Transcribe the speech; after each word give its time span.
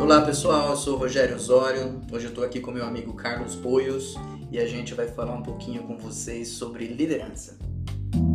Olá 0.00 0.22
pessoal, 0.22 0.70
eu 0.70 0.76
sou 0.78 0.96
Rogério 0.96 1.36
Osório. 1.36 2.00
Hoje 2.10 2.24
eu 2.24 2.30
estou 2.30 2.42
aqui 2.42 2.58
com 2.58 2.70
meu 2.70 2.86
amigo 2.86 3.12
Carlos 3.12 3.54
Boios 3.54 4.16
e 4.50 4.58
a 4.58 4.66
gente 4.66 4.94
vai 4.94 5.06
falar 5.06 5.34
um 5.34 5.42
pouquinho 5.42 5.82
com 5.82 5.98
vocês 5.98 6.48
sobre 6.48 6.86
liderança. 6.86 7.58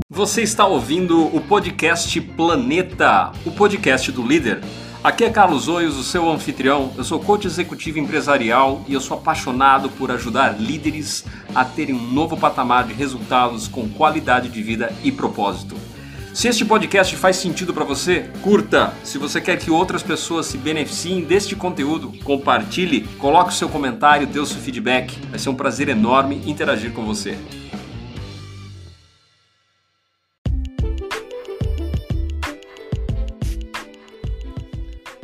Você 0.07 0.43
está 0.43 0.67
ouvindo 0.67 1.25
o 1.35 1.41
podcast 1.41 2.21
Planeta, 2.21 3.31
o 3.43 3.51
podcast 3.51 4.11
do 4.11 4.21
líder. 4.21 4.61
Aqui 5.03 5.23
é 5.23 5.29
Carlos 5.31 5.67
Oios, 5.67 5.97
o 5.97 6.03
seu 6.03 6.29
anfitrião. 6.29 6.93
Eu 6.95 7.03
sou 7.03 7.19
coach 7.19 7.47
executivo 7.47 7.97
empresarial 7.97 8.85
e 8.87 8.93
eu 8.93 9.01
sou 9.01 9.17
apaixonado 9.17 9.89
por 9.89 10.11
ajudar 10.11 10.61
líderes 10.61 11.25
a 11.55 11.65
terem 11.65 11.95
um 11.95 12.11
novo 12.13 12.37
patamar 12.37 12.85
de 12.85 12.93
resultados 12.93 13.67
com 13.67 13.89
qualidade 13.89 14.49
de 14.49 14.61
vida 14.61 14.93
e 15.03 15.11
propósito. 15.11 15.75
Se 16.35 16.49
este 16.49 16.65
podcast 16.65 17.15
faz 17.15 17.37
sentido 17.37 17.73
para 17.73 17.85
você, 17.85 18.29
curta. 18.41 18.93
Se 19.05 19.17
você 19.17 19.39
quer 19.39 19.57
que 19.57 19.71
outras 19.71 20.03
pessoas 20.03 20.47
se 20.47 20.57
beneficiem 20.57 21.23
deste 21.23 21.55
conteúdo, 21.55 22.11
compartilhe, 22.25 23.07
coloque 23.19 23.51
o 23.51 23.53
seu 23.53 23.69
comentário, 23.69 24.27
dê 24.27 24.37
o 24.37 24.45
seu 24.45 24.59
feedback. 24.59 25.17
Vai 25.29 25.39
ser 25.39 25.47
um 25.47 25.55
prazer 25.55 25.87
enorme 25.87 26.35
interagir 26.45 26.91
com 26.91 27.05
você. 27.05 27.37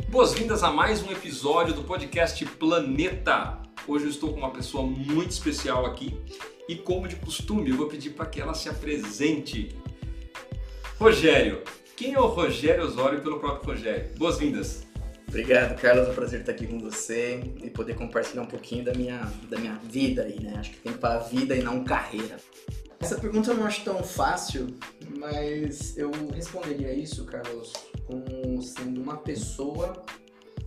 Boas-vindas 0.08 0.62
a 0.62 0.70
mais 0.70 1.02
um 1.02 1.12
episódio 1.12 1.74
do 1.74 1.82
podcast 1.82 2.42
Planeta. 2.46 3.58
Hoje 3.86 4.06
eu 4.06 4.10
estou 4.10 4.32
com 4.32 4.38
uma 4.38 4.50
pessoa 4.50 4.86
muito 4.86 5.32
especial 5.32 5.84
aqui 5.84 6.16
e, 6.66 6.74
como 6.74 7.06
de 7.06 7.16
costume, 7.16 7.68
eu 7.68 7.76
vou 7.76 7.86
pedir 7.86 8.12
para 8.12 8.24
que 8.24 8.40
ela 8.40 8.54
se 8.54 8.70
apresente. 8.70 9.76
Rogério. 11.02 11.64
Quem 11.96 12.14
é 12.14 12.20
o 12.20 12.28
Rogério 12.28 12.84
Osório 12.84 13.20
pelo 13.20 13.40
próprio 13.40 13.74
Rogério? 13.74 14.08
Boas-vindas. 14.16 14.86
Obrigado, 15.26 15.76
Carlos. 15.80 16.06
É 16.06 16.10
um 16.12 16.14
prazer 16.14 16.40
estar 16.40 16.52
aqui 16.52 16.64
com 16.64 16.78
você 16.78 17.40
e 17.60 17.68
poder 17.70 17.96
compartilhar 17.96 18.42
um 18.42 18.46
pouquinho 18.46 18.84
da 18.84 18.94
minha, 18.94 19.18
da 19.50 19.58
minha 19.58 19.74
vida 19.82 20.22
aí, 20.22 20.40
né? 20.40 20.54
Acho 20.56 20.70
que 20.70 20.76
tem 20.76 20.92
que 20.92 21.00
falar 21.00 21.18
vida 21.18 21.56
e 21.56 21.62
não 21.62 21.82
carreira. 21.82 22.36
Essa 23.00 23.18
pergunta 23.18 23.50
eu 23.50 23.56
não 23.56 23.66
acho 23.66 23.82
tão 23.82 24.00
fácil, 24.04 24.68
mas 25.18 25.98
eu 25.98 26.12
responderia 26.32 26.94
isso, 26.94 27.24
Carlos, 27.24 27.72
como 28.06 28.62
sendo 28.62 29.02
uma 29.02 29.16
pessoa 29.16 30.04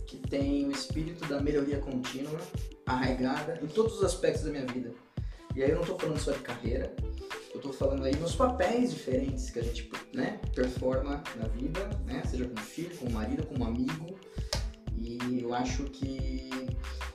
que 0.06 0.18
tem 0.18 0.66
o 0.66 0.70
espírito 0.70 1.26
da 1.28 1.40
melhoria 1.40 1.78
contínua 1.78 2.38
arraigada 2.84 3.58
em 3.62 3.66
todos 3.68 3.96
os 3.96 4.04
aspectos 4.04 4.42
da 4.42 4.50
minha 4.50 4.66
vida. 4.66 4.92
E 5.54 5.62
aí 5.62 5.70
eu 5.70 5.76
não 5.76 5.82
estou 5.82 5.98
falando 5.98 6.18
só 6.18 6.32
de 6.32 6.40
carreira, 6.40 6.94
eu 7.56 7.70
estou 7.70 7.72
falando 7.72 8.04
aí 8.04 8.14
nos 8.16 8.34
papéis 8.34 8.92
diferentes 8.92 9.50
que 9.50 9.58
a 9.58 9.62
gente 9.62 9.90
né, 10.12 10.38
performa 10.54 11.22
na 11.36 11.48
vida, 11.48 11.88
né, 12.04 12.22
seja 12.28 12.44
como 12.44 12.60
filho, 12.60 12.96
como 12.98 13.10
marido, 13.12 13.46
como 13.46 13.64
amigo. 13.64 14.18
E 14.94 15.40
eu 15.40 15.54
acho 15.54 15.84
que 15.84 16.50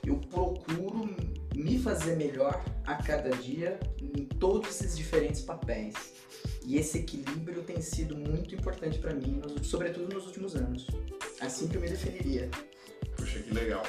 eu 0.04 0.16
procuro 0.16 1.14
me 1.54 1.78
fazer 1.78 2.16
melhor 2.16 2.64
a 2.84 2.96
cada 2.96 3.30
dia 3.30 3.78
em 4.00 4.24
todos 4.24 4.68
esses 4.70 4.96
diferentes 4.96 5.42
papéis. 5.42 5.94
E 6.64 6.76
esse 6.76 6.98
equilíbrio 6.98 7.62
tem 7.62 7.80
sido 7.80 8.16
muito 8.16 8.54
importante 8.54 8.98
para 8.98 9.14
mim, 9.14 9.40
sobretudo 9.62 10.12
nos 10.14 10.26
últimos 10.26 10.56
anos. 10.56 10.86
Assim 11.40 11.68
que 11.68 11.76
eu 11.76 11.80
me 11.80 11.88
definiria. 11.88 12.48
Puxa, 13.16 13.40
que 13.40 13.52
legal. 13.52 13.82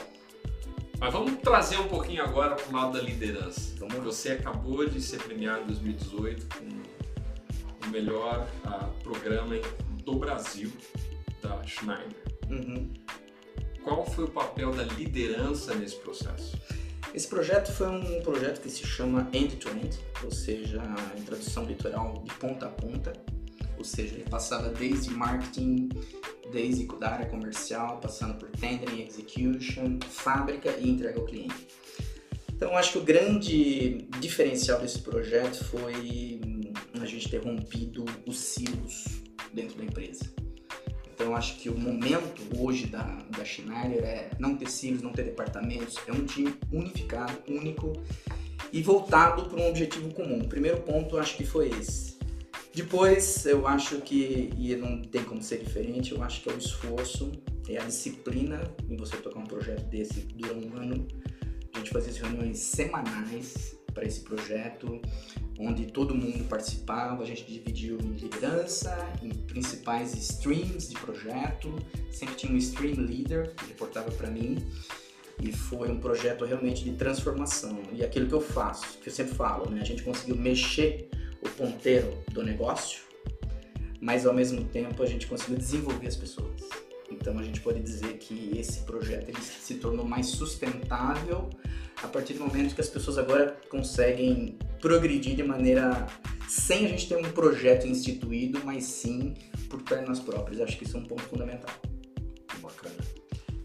Mas 1.03 1.11
vamos 1.11 1.41
trazer 1.41 1.77
um 1.79 1.87
pouquinho 1.89 2.23
agora 2.23 2.55
para 2.55 2.69
o 2.69 2.73
lado 2.73 2.93
da 2.93 3.01
liderança. 3.01 3.75
Vamos 3.77 3.97
Você 4.05 4.31
acabou 4.31 4.87
de 4.87 5.01
ser 5.01 5.21
premiado 5.21 5.63
em 5.63 5.65
2018 5.65 6.47
com 6.47 7.87
o 7.87 7.91
melhor 7.91 8.47
uh, 8.65 9.03
programa 9.03 9.53
do 10.05 10.15
Brasil 10.15 10.71
da 11.41 11.61
Schneider. 11.63 12.23
Uhum. 12.49 12.89
Qual 13.83 14.05
foi 14.05 14.23
o 14.23 14.29
papel 14.29 14.71
da 14.71 14.83
liderança 14.83 15.75
nesse 15.75 15.97
processo? 15.97 16.57
Esse 17.13 17.27
projeto 17.27 17.73
foi 17.73 17.89
um 17.89 18.21
projeto 18.21 18.61
que 18.61 18.69
se 18.69 18.87
chama 18.87 19.27
end-to-end, 19.33 19.99
ou 20.23 20.31
seja, 20.31 20.81
em 21.17 21.21
tradução 21.23 21.65
literal, 21.65 22.23
de 22.25 22.33
ponta 22.35 22.67
a 22.67 22.69
ponta. 22.69 23.11
Ou 23.77 23.83
seja, 23.83 24.15
ele 24.15 24.29
passava 24.29 24.69
desde 24.69 25.09
marketing, 25.09 25.89
desde 26.53 26.85
da 26.99 27.09
área 27.09 27.25
comercial, 27.25 27.99
passando 27.99 28.35
por 28.35 28.49
tendering, 28.51 29.05
execution, 29.05 29.99
fábrica 30.07 30.69
e 30.79 30.89
entrega 30.89 31.19
ao 31.19 31.25
cliente. 31.25 31.67
Então, 32.55 32.77
acho 32.77 32.93
que 32.93 32.97
o 32.99 33.03
grande 33.03 34.07
diferencial 34.19 34.79
desse 34.79 34.99
projeto 34.99 35.63
foi 35.65 36.39
a 37.01 37.05
gente 37.05 37.29
ter 37.29 37.43
rompido 37.43 38.05
os 38.25 38.37
silos 38.37 39.23
dentro 39.51 39.77
da 39.77 39.83
empresa. 39.83 40.31
Então 41.13 41.35
acho 41.35 41.57
que 41.57 41.69
o 41.69 41.77
momento 41.77 42.41
hoje 42.57 42.87
da, 42.87 43.03
da 43.37 43.45
Schneider 43.45 44.03
é 44.03 44.29
não 44.39 44.57
ter 44.57 44.69
silos, 44.69 45.01
não 45.01 45.11
ter 45.11 45.23
departamentos, 45.23 45.97
é 46.07 46.11
um 46.11 46.25
time 46.25 46.53
unificado, 46.71 47.37
único 47.47 47.93
e 48.71 48.81
voltado 48.81 49.45
para 49.45 49.61
um 49.61 49.69
objetivo 49.69 50.11
comum. 50.13 50.41
O 50.41 50.47
primeiro 50.47 50.81
ponto 50.81 51.17
acho 51.17 51.37
que 51.37 51.45
foi 51.45 51.69
esse. 51.69 52.12
Depois 52.73 53.45
eu 53.45 53.67
acho 53.67 54.01
que, 54.01 54.49
e 54.57 54.75
não 54.75 54.99
tem 54.99 55.23
como 55.23 55.43
ser 55.43 55.59
diferente, 55.59 56.11
eu 56.11 56.23
acho 56.23 56.41
que 56.41 56.49
é 56.49 56.53
o 56.53 56.57
esforço, 56.57 57.31
é 57.69 57.77
a 57.77 57.85
disciplina 57.85 58.59
em 58.89 58.97
você 58.97 59.15
tocar 59.17 59.39
um 59.39 59.45
projeto 59.45 59.85
desse 59.85 60.21
dura 60.21 60.55
um 60.55 60.75
ano. 60.75 61.07
A 61.73 61.77
gente 61.77 61.91
fazia 61.91 62.13
reuniões 62.23 62.57
semanais 62.57 63.77
para 63.93 64.05
esse 64.05 64.21
projeto, 64.21 64.99
onde 65.59 65.85
todo 65.85 66.15
mundo 66.15 66.45
participava, 66.45 67.21
a 67.21 67.25
gente 67.27 67.45
dividiu 67.45 67.99
em 67.99 68.13
liderança, 68.13 68.97
em 69.21 69.29
principais 69.29 70.15
streams 70.15 70.89
de 70.89 70.95
projeto, 70.95 71.75
sempre 72.11 72.33
tinha 72.35 72.51
um 72.51 72.57
stream 72.57 72.95
leader 72.95 73.53
que 73.53 73.67
reportava 73.67 74.11
para 74.11 74.31
mim, 74.31 74.57
e 75.39 75.51
foi 75.51 75.91
um 75.91 75.99
projeto 75.99 76.43
realmente 76.43 76.83
de 76.83 76.93
transformação. 76.93 77.83
E 77.91 78.03
aquilo 78.03 78.27
que 78.27 78.33
eu 78.33 78.41
faço, 78.41 78.97
que 78.97 79.09
eu 79.09 79.13
sempre 79.13 79.35
falo, 79.35 79.69
né? 79.69 79.81
a 79.81 79.85
gente 79.85 80.01
conseguiu 80.01 80.35
mexer 80.35 81.09
o 81.43 81.49
ponteiro 81.49 82.23
do 82.31 82.43
negócio, 82.43 83.01
mas 83.99 84.25
ao 84.25 84.33
mesmo 84.33 84.63
tempo 84.65 85.03
a 85.03 85.05
gente 85.05 85.27
conseguiu 85.27 85.57
desenvolver 85.57 86.07
as 86.07 86.15
pessoas. 86.15 86.61
Então 87.11 87.37
a 87.37 87.43
gente 87.43 87.61
pode 87.61 87.79
dizer 87.79 88.17
que 88.17 88.57
esse 88.57 88.79
projeto 88.81 89.29
ele 89.29 89.41
se 89.41 89.75
tornou 89.75 90.05
mais 90.05 90.27
sustentável 90.27 91.49
a 92.01 92.07
partir 92.07 92.33
do 92.33 92.45
momento 92.45 92.75
que 92.75 92.81
as 92.81 92.89
pessoas 92.89 93.17
agora 93.17 93.57
conseguem 93.69 94.57
progredir 94.81 95.35
de 95.35 95.43
maneira 95.43 96.07
sem 96.47 96.85
a 96.85 96.89
gente 96.89 97.07
ter 97.07 97.15
um 97.15 97.31
projeto 97.31 97.87
instituído, 97.87 98.59
mas 98.65 98.83
sim 98.83 99.33
por 99.69 99.81
pernas 99.83 100.19
próprias. 100.19 100.59
Acho 100.59 100.77
que 100.77 100.83
isso 100.83 100.97
é 100.97 100.99
um 100.99 101.05
ponto 101.05 101.23
fundamental. 101.23 101.73
Bacana. 102.61 102.95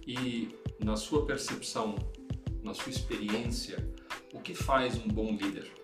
E 0.07 0.49
na 0.83 0.97
sua 0.97 1.27
percepção, 1.27 1.97
na 2.63 2.75
sua 2.75 2.91
experiência, 2.91 3.77
o 4.33 4.41
que 4.41 4.55
faz 4.55 4.97
um 4.97 5.09
bom 5.09 5.33
líder? 5.33 5.78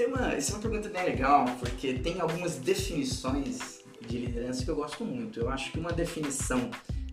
Tem 0.00 0.08
uma, 0.08 0.32
essa 0.32 0.52
é 0.52 0.54
uma 0.54 0.62
pergunta 0.62 0.88
bem 0.88 1.04
legal, 1.04 1.44
porque 1.58 1.92
tem 1.92 2.22
algumas 2.22 2.56
definições 2.56 3.84
de 4.08 4.16
liderança 4.16 4.64
que 4.64 4.70
eu 4.70 4.74
gosto 4.74 5.04
muito. 5.04 5.38
Eu 5.38 5.50
acho 5.50 5.70
que 5.70 5.78
uma 5.78 5.92
definição 5.92 6.70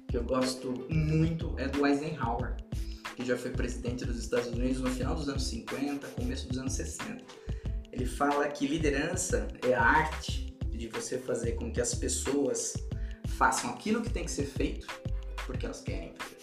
que 0.07 0.15
eu 0.15 0.23
gosto 0.23 0.87
muito 0.89 1.53
é 1.59 1.67
do 1.67 1.85
Eisenhower 1.85 2.55
que 3.13 3.25
já 3.25 3.35
foi 3.35 3.51
presidente 3.51 4.05
dos 4.05 4.17
Estados 4.17 4.47
Unidos 4.47 4.79
no 4.79 4.89
final 4.89 5.15
dos 5.15 5.27
anos 5.27 5.43
50, 5.47 6.07
começo 6.11 6.47
dos 6.47 6.59
anos 6.59 6.71
60. 6.71 7.25
Ele 7.91 8.05
fala 8.05 8.47
que 8.47 8.65
liderança 8.65 9.49
é 9.67 9.73
a 9.73 9.83
arte 9.83 10.55
de 10.69 10.87
você 10.87 11.17
fazer 11.17 11.55
com 11.55 11.69
que 11.69 11.81
as 11.81 11.93
pessoas 11.93 12.73
façam 13.37 13.71
aquilo 13.71 14.01
que 14.01 14.11
tem 14.11 14.23
que 14.23 14.31
ser 14.31 14.45
feito 14.45 14.87
porque 15.45 15.65
elas 15.65 15.81
querem 15.81 16.13
fazer 16.17 16.37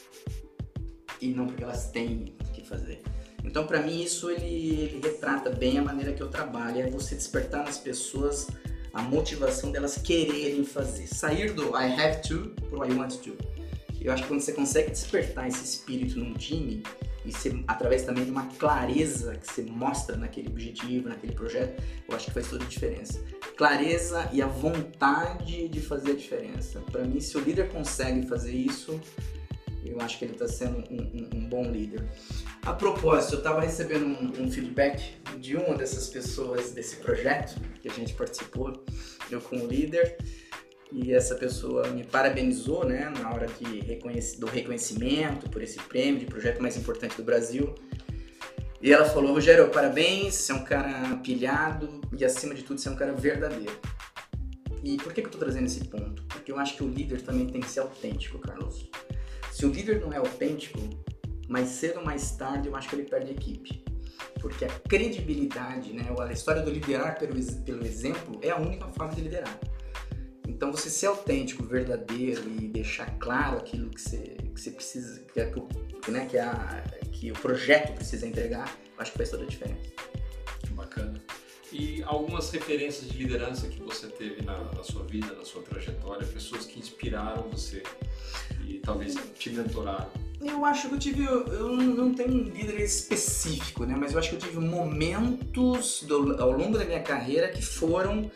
e 1.22 1.28
não 1.32 1.47
porque 1.47 1.65
elas 1.65 1.91
têm 1.91 2.37
que 2.53 2.69
fazer. 2.69 3.00
Então, 3.44 3.66
para 3.66 3.81
mim, 3.81 4.03
isso 4.03 4.31
ele, 4.31 4.47
ele 4.47 5.00
retrata 5.03 5.50
bem 5.50 5.78
a 5.78 5.82
maneira 5.82 6.12
que 6.12 6.22
eu 6.22 6.28
trabalho, 6.28 6.81
é 6.81 6.91
você 6.91 7.15
despertar 7.15 7.65
nas 7.65 7.78
pessoas 7.78 8.49
a 8.93 9.03
motivação 9.03 9.72
delas 9.72 9.99
quererem 9.99 10.65
fazer, 10.65 11.06
sair 11.09 11.53
do 11.53 11.77
I 11.77 12.00
have 12.00 12.22
to 12.28 12.50
pro 12.69 12.84
I 12.84 12.93
want 12.93 13.16
to. 13.19 13.37
Eu 14.00 14.12
acho 14.12 14.22
que 14.22 14.28
quando 14.28 14.41
você 14.41 14.53
consegue 14.53 14.91
despertar 14.91 15.49
esse 15.49 15.64
espírito 15.64 16.19
num 16.19 16.35
time, 16.35 16.82
e 17.25 17.32
ser, 17.32 17.64
através 17.67 18.02
também 18.02 18.25
de 18.25 18.31
uma 18.31 18.46
clareza 18.58 19.35
que 19.37 19.50
você 19.50 19.62
mostra 19.62 20.17
naquele 20.17 20.49
objetivo, 20.49 21.08
naquele 21.08 21.32
projeto, 21.32 21.82
eu 22.06 22.14
acho 22.14 22.26
que 22.26 22.32
faz 22.32 22.49
toda 22.49 22.64
a 22.64 22.69
diferença. 22.69 23.25
Clareza 23.56 24.29
e 24.32 24.43
a 24.43 24.46
vontade 24.46 25.69
de 25.69 25.81
fazer 25.81 26.12
a 26.12 26.14
diferença. 26.14 26.81
Para 26.93 27.02
mim, 27.05 27.20
se 27.20 27.37
o 27.38 27.41
líder 27.41 27.70
consegue 27.70 28.26
fazer 28.26 28.52
isso, 28.52 29.00
eu 29.84 30.00
acho 30.00 30.19
que 30.19 30.25
ele 30.25 30.32
está 30.32 30.48
sendo 30.48 30.78
um, 30.90 30.96
um, 30.96 31.38
um, 31.38 31.48
bom 31.48 31.70
líder. 31.70 32.04
A 32.62 32.72
propósito, 32.72 33.34
eu 33.34 33.38
estava 33.38 33.60
recebendo 33.60 34.06
um, 34.06 34.44
um, 34.44 34.50
feedback 34.50 35.16
de 35.38 35.56
uma 35.56 35.76
dessas 35.76 36.08
pessoas 36.08 36.70
desse 36.70 36.96
projeto 36.96 37.60
que 37.81 37.88
a 37.88 37.92
gente 37.92 38.14
participou, 38.14 38.84
eu 39.31 39.42
o 39.52 39.66
líder, 39.66 40.16
e 40.92 41.12
essa 41.12 41.34
pessoa 41.34 41.88
me 41.88 42.04
parabenizou, 42.04 42.84
né, 42.86 43.12
na 43.20 43.32
hora 43.32 43.46
de 43.46 43.81
reconhec 43.81 44.38
do 44.38 44.46
reconhecimento 44.46 45.50
por 45.50 45.62
esse 45.62 45.78
prêmio 45.78 46.20
de 46.20 46.26
projeto 46.26 46.62
mais 46.62 46.76
importante 46.76 47.16
do 47.16 47.25
Brasil. 47.25 47.75
E 48.81 48.92
ela 48.92 49.04
falou: 49.04 49.32
Rogério, 49.32 49.69
parabéns, 49.70 50.34
você 50.34 50.52
é 50.52 50.54
um 50.54 50.64
cara 50.64 51.16
pilhado 51.16 52.00
e 52.16 52.25
acima 52.25 52.54
de 52.54 52.62
tudo 52.62 52.81
você 52.81 52.88
é 52.88 52.92
um 52.92 52.96
cara 52.96 53.12
verdadeiro. 53.12 53.76
E 54.84 54.98
por 54.98 55.14
que, 55.14 55.22
que 55.22 55.28
eu 55.28 55.32
tô 55.32 55.38
trazendo 55.38 55.64
esse 55.64 55.82
ponto? 55.84 56.22
Porque 56.25 56.52
eu 56.52 56.58
acho 56.58 56.76
que 56.76 56.84
o 56.84 56.88
líder 56.88 57.22
também 57.22 57.46
tem 57.46 57.62
que 57.62 57.70
ser 57.70 57.81
autêntico, 57.81 58.38
Carlos. 58.38 58.90
Se 59.64 59.69
o 59.69 59.72
líder 59.72 59.99
não 59.99 60.12
é 60.12 60.19
autêntico, 60.19 60.78
mais 61.49 61.70
cedo 61.70 62.00
ou 62.00 62.05
mais 62.05 62.32
tarde 62.32 62.69
eu 62.69 62.76
acho 62.76 62.87
que 62.87 62.96
ele 62.96 63.05
perde 63.05 63.31
a 63.31 63.32
equipe. 63.32 63.82
Porque 64.38 64.62
a 64.66 64.69
credibilidade, 64.69 65.90
né, 65.94 66.06
a 66.20 66.32
história 66.34 66.61
do 66.61 66.70
liderar 66.70 67.19
pelo, 67.19 67.34
pelo 67.62 67.82
exemplo 67.82 68.38
é 68.43 68.50
a 68.50 68.58
única 68.58 68.87
forma 68.88 69.14
de 69.14 69.22
liderar. 69.22 69.58
Então 70.46 70.70
você 70.70 70.90
ser 70.90 71.06
autêntico, 71.06 71.64
verdadeiro 71.64 72.43
e 72.46 72.69
deixar 72.69 73.19
claro 73.19 73.56
aquilo 73.56 73.88
que 73.88 74.02
você, 74.02 74.37
que 74.55 74.61
você 74.61 74.70
precisa, 74.70 75.19
que, 75.32 75.40
é, 75.40 75.50
né, 76.08 76.26
que, 76.26 76.37
a, 76.37 76.84
que 77.10 77.31
o 77.32 77.34
projeto 77.34 77.94
precisa 77.94 78.26
entregar, 78.26 78.70
eu 78.94 79.00
acho 79.00 79.12
que 79.12 79.17
faz 79.17 79.31
toda 79.31 79.44
a 79.44 79.46
diferença. 79.46 79.81
E 81.75 82.05
algumas 82.05 82.53
referências 82.53 83.11
de 83.11 83.19
liderança 83.19 83.67
que 83.67 83.81
você 83.81 84.06
teve 84.06 84.43
na, 84.43 84.56
na 84.56 84.85
sua 84.85 85.03
vida, 85.03 85.35
na 85.35 85.44
sua 85.44 85.61
trajetória, 85.61 86.25
pessoas 86.25 86.67
que 86.67 86.79
inspiraram 86.79 87.49
você 87.50 87.82
e 88.65 88.75
talvez 88.75 89.17
te 89.37 89.50
mentoraram? 89.50 90.09
Eu 90.41 90.65
acho 90.65 90.88
que 90.88 90.94
eu 90.94 90.99
tive. 91.00 91.25
Eu 91.25 91.76
não 91.76 92.15
tenho 92.15 92.31
um 92.31 92.44
líder 92.44 92.79
específico, 92.81 93.85
né? 93.85 93.97
Mas 93.99 94.12
eu 94.12 94.21
acho 94.21 94.29
que 94.29 94.37
eu 94.37 94.38
tive 94.38 94.61
momentos 94.61 96.05
do, 96.05 96.41
ao 96.41 96.53
longo 96.53 96.79
da 96.79 96.85
minha 96.85 97.03
carreira 97.03 97.49
que 97.49 97.61
foram 97.61 98.31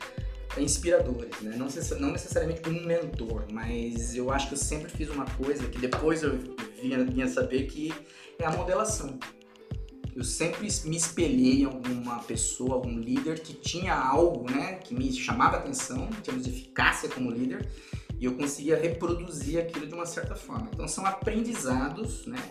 inspiradores, 0.56 1.40
né? 1.40 1.54
Não, 1.56 1.68
não 2.00 2.10
necessariamente 2.10 2.68
um 2.68 2.84
mentor, 2.84 3.44
mas 3.52 4.16
eu 4.16 4.32
acho 4.32 4.48
que 4.48 4.54
eu 4.54 4.58
sempre 4.58 4.90
fiz 4.90 5.10
uma 5.10 5.26
coisa 5.26 5.68
que 5.68 5.78
depois 5.78 6.24
eu 6.24 6.36
vinha, 6.82 7.04
vinha 7.04 7.28
saber 7.28 7.66
que 7.66 7.94
é 8.36 8.44
a 8.44 8.50
modelação. 8.50 9.16
Eu 10.18 10.24
sempre 10.24 10.62
me 10.62 10.96
espelhei 10.96 11.62
em 11.62 11.64
alguma 11.64 12.18
pessoa, 12.24 12.74
algum 12.74 12.98
líder 12.98 13.38
que 13.38 13.54
tinha 13.54 13.94
algo, 13.94 14.50
né, 14.50 14.80
que 14.82 14.92
me 14.92 15.12
chamava 15.12 15.58
atenção, 15.58 16.08
em 16.10 16.20
termos 16.22 16.42
de 16.42 16.50
eficácia 16.50 17.08
como 17.08 17.30
líder, 17.30 17.68
e 18.18 18.24
eu 18.24 18.34
conseguia 18.34 18.76
reproduzir 18.76 19.60
aquilo 19.60 19.86
de 19.86 19.94
uma 19.94 20.06
certa 20.06 20.34
forma. 20.34 20.68
Então 20.74 20.88
são 20.88 21.06
aprendizados, 21.06 22.26
né? 22.26 22.42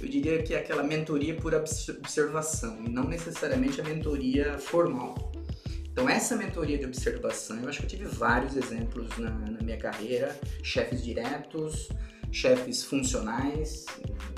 Eu 0.00 0.08
diria 0.08 0.42
que 0.42 0.52
é 0.52 0.58
aquela 0.58 0.82
mentoria 0.82 1.36
por 1.36 1.54
observação 1.54 2.82
e 2.84 2.88
não 2.88 3.04
necessariamente 3.04 3.80
a 3.80 3.84
mentoria 3.84 4.58
formal. 4.58 5.30
Então 5.92 6.08
essa 6.08 6.34
mentoria 6.34 6.76
de 6.76 6.86
observação, 6.86 7.56
eu 7.60 7.68
acho 7.68 7.78
que 7.78 7.84
eu 7.84 7.90
tive 7.90 8.04
vários 8.06 8.56
exemplos 8.56 9.16
na, 9.16 9.30
na 9.30 9.62
minha 9.62 9.78
carreira, 9.78 10.36
chefes 10.60 11.04
diretos, 11.04 11.88
chefes 12.32 12.82
funcionais, 12.82 13.84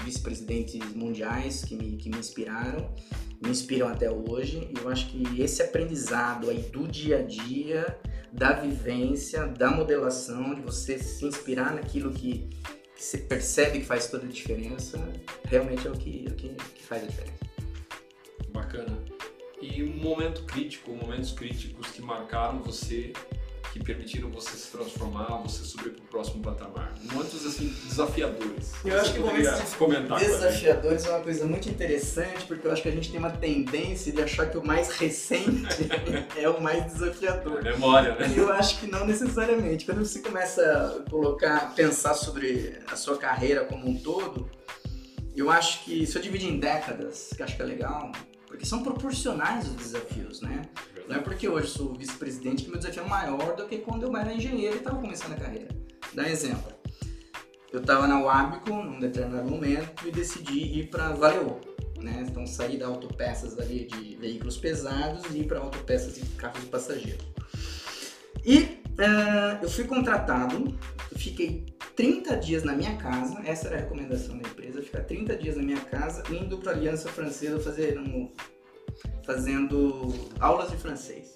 vice-presidentes 0.04 0.92
mundiais 0.94 1.64
que 1.64 1.76
me, 1.76 1.96
que 1.96 2.10
me 2.10 2.18
inspiraram, 2.18 2.92
me 3.40 3.50
inspiram 3.50 3.88
até 3.88 4.10
hoje. 4.10 4.68
E 4.70 4.78
eu 4.78 4.88
acho 4.88 5.06
que 5.06 5.40
esse 5.40 5.62
aprendizado 5.62 6.50
aí 6.50 6.60
do 6.60 6.88
dia 6.88 7.20
a 7.20 7.22
dia, 7.22 7.98
da 8.32 8.52
vivência, 8.52 9.46
da 9.46 9.70
modelação, 9.70 10.54
de 10.54 10.60
você 10.60 10.98
se 10.98 11.24
inspirar 11.24 11.72
naquilo 11.72 12.12
que, 12.12 12.48
que 12.96 13.02
você 13.02 13.18
percebe 13.18 13.78
que 13.78 13.86
faz 13.86 14.08
toda 14.08 14.26
a 14.26 14.28
diferença, 14.28 14.98
realmente 15.44 15.86
é 15.86 15.90
o 15.90 15.94
que, 15.94 16.24
é 16.26 16.30
o 16.30 16.34
que, 16.34 16.48
que 16.48 16.82
faz 16.82 17.04
a 17.04 17.06
diferença. 17.06 17.44
Bacana. 18.48 18.98
E 19.62 19.82
um 19.84 19.96
momento 19.96 20.42
crítico, 20.44 20.92
momentos 20.92 21.32
críticos 21.32 21.86
que 21.88 22.02
marcaram 22.02 22.60
você 22.60 23.12
que 23.74 23.82
permitiram 23.82 24.30
você 24.30 24.56
se 24.56 24.70
transformar, 24.70 25.42
você 25.42 25.64
subir 25.64 25.90
para 25.90 26.04
o 26.04 26.06
próximo 26.06 26.40
patamar? 26.40 26.94
Momentos 27.10 27.44
assim 27.44 27.74
desafiadores. 27.88 28.72
Eu 28.84 29.00
acho 29.00 29.12
que 29.12 29.18
momentos 29.18 29.74
comentar 29.74 30.20
desafiadores 30.20 31.04
é 31.04 31.10
uma 31.10 31.20
coisa 31.20 31.44
muito 31.44 31.68
interessante, 31.68 32.46
porque 32.46 32.68
eu 32.68 32.70
acho 32.70 32.82
que 32.82 32.88
a 32.88 32.92
gente 32.92 33.10
tem 33.10 33.18
uma 33.18 33.32
tendência 33.32 34.12
de 34.12 34.22
achar 34.22 34.48
que 34.48 34.56
o 34.56 34.64
mais 34.64 34.90
recente 34.90 35.88
é 36.38 36.48
o 36.48 36.62
mais 36.62 36.92
desafiador. 36.92 37.66
É 37.66 37.72
memória, 37.72 38.14
né? 38.14 38.32
E 38.32 38.38
eu 38.38 38.52
acho 38.52 38.78
que 38.78 38.86
não 38.86 39.04
necessariamente. 39.04 39.84
Quando 39.84 40.04
você 40.04 40.20
começa 40.20 40.62
a 40.62 41.10
colocar, 41.10 41.74
pensar 41.74 42.14
sobre 42.14 42.78
a 42.86 42.94
sua 42.94 43.18
carreira 43.18 43.64
como 43.64 43.88
um 43.90 43.98
todo, 43.98 44.48
eu 45.34 45.50
acho 45.50 45.84
que 45.84 46.06
se 46.06 46.16
eu 46.16 46.22
dividir 46.22 46.48
em 46.48 46.60
décadas, 46.60 47.30
que 47.36 47.42
acho 47.42 47.56
que 47.56 47.62
é 47.62 47.64
legal, 47.64 48.12
porque 48.46 48.64
são 48.64 48.84
proporcionais 48.84 49.66
os 49.66 49.74
desafios, 49.74 50.40
né? 50.40 50.62
Não 51.08 51.16
é 51.16 51.18
porque 51.18 51.48
hoje 51.48 51.68
sou 51.68 51.94
vice-presidente 51.94 52.64
que 52.64 52.70
meu 52.70 52.78
desafio 52.78 53.02
é 53.02 53.08
maior 53.08 53.54
do 53.56 53.66
que 53.66 53.78
quando 53.78 54.04
eu 54.04 54.16
era 54.16 54.32
engenheiro 54.32 54.76
e 54.76 54.78
estava 54.78 54.98
começando 54.98 55.32
a 55.32 55.36
carreira. 55.36 55.68
Dá 56.14 56.22
um 56.22 56.26
exemplo. 56.26 56.72
Eu 57.70 57.80
estava 57.80 58.06
na 58.06 58.22
Wabico 58.22 58.70
num 58.70 59.00
determinado 59.00 59.50
momento 59.50 60.06
e 60.06 60.10
decidi 60.10 60.78
ir 60.78 60.88
para 60.88 61.10
Valeo. 61.10 61.60
Né? 62.00 62.24
Então 62.28 62.46
saí 62.46 62.78
da 62.78 62.86
autopeças 62.86 63.58
ali 63.58 63.86
de 63.86 64.16
veículos 64.16 64.56
pesados 64.56 65.24
e 65.34 65.40
ir 65.40 65.46
para 65.46 65.58
autopeças 65.58 66.14
de 66.14 66.20
carros 66.36 66.60
de 66.60 66.66
passageiro. 66.66 67.18
E 68.44 68.58
uh, 68.58 69.62
eu 69.62 69.68
fui 69.68 69.84
contratado, 69.84 70.78
fiquei 71.16 71.66
30 71.96 72.36
dias 72.36 72.62
na 72.62 72.74
minha 72.74 72.96
casa, 72.96 73.40
essa 73.44 73.68
era 73.68 73.76
a 73.76 73.80
recomendação 73.80 74.36
da 74.38 74.48
empresa, 74.48 74.82
ficar 74.82 75.00
30 75.00 75.36
dias 75.36 75.56
na 75.56 75.62
minha 75.62 75.80
casa, 75.80 76.22
indo 76.30 76.58
para 76.58 76.72
a 76.72 76.74
Aliança 76.74 77.08
Francesa 77.08 77.58
fazer 77.60 77.98
um 77.98 78.30
fazendo 79.24 80.12
aulas 80.40 80.70
de 80.70 80.76
francês. 80.76 81.34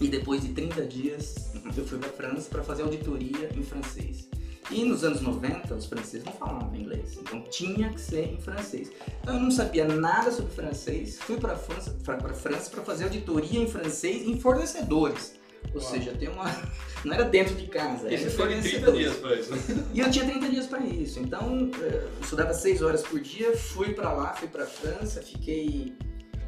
E 0.00 0.08
depois 0.08 0.42
de 0.42 0.48
30 0.48 0.86
dias, 0.86 1.52
eu 1.76 1.84
fui 1.84 1.98
para 1.98 2.08
França 2.08 2.48
para 2.48 2.62
fazer 2.62 2.82
auditoria 2.82 3.50
em 3.54 3.62
francês. 3.62 4.28
E 4.70 4.84
nos 4.84 5.02
anos 5.02 5.20
90, 5.20 5.74
os 5.74 5.86
franceses 5.86 6.24
não 6.24 6.32
falavam 6.32 6.74
inglês, 6.76 7.18
então 7.20 7.42
tinha 7.50 7.90
que 7.90 8.00
ser 8.00 8.32
em 8.32 8.40
francês. 8.40 8.90
Então 9.20 9.34
eu 9.34 9.40
não 9.40 9.50
sabia 9.50 9.84
nada 9.84 10.30
sobre 10.30 10.52
francês, 10.52 11.18
fui 11.18 11.36
para 11.38 11.56
França 11.56 11.90
para 12.04 12.32
França 12.32 12.70
para 12.70 12.82
fazer 12.82 13.04
auditoria 13.04 13.60
em 13.60 13.66
francês 13.66 14.26
em 14.26 14.38
fornecedores. 14.38 15.34
Ou 15.74 15.80
Uau. 15.80 15.90
seja, 15.90 16.12
tem 16.12 16.28
uma. 16.28 16.44
Não 17.04 17.14
era 17.14 17.24
dentro 17.24 17.54
de 17.54 17.66
casa. 17.66 18.08
Foi 18.30 18.60
30 18.60 18.92
dias 18.92 19.16
para 19.16 19.34
isso. 19.34 19.52
E 19.92 20.00
eu 20.00 20.10
tinha 20.10 20.24
30 20.24 20.48
dias 20.48 20.66
para 20.66 20.80
isso. 20.80 21.18
Então, 21.18 21.70
eh, 21.80 22.08
eu 22.16 22.20
estudava 22.20 22.52
6 22.52 22.82
horas 22.82 23.02
por 23.02 23.20
dia, 23.20 23.56
fui 23.56 23.94
para 23.94 24.12
lá, 24.12 24.34
fui 24.34 24.48
para 24.48 24.66
França, 24.66 25.22
fiquei 25.22 25.94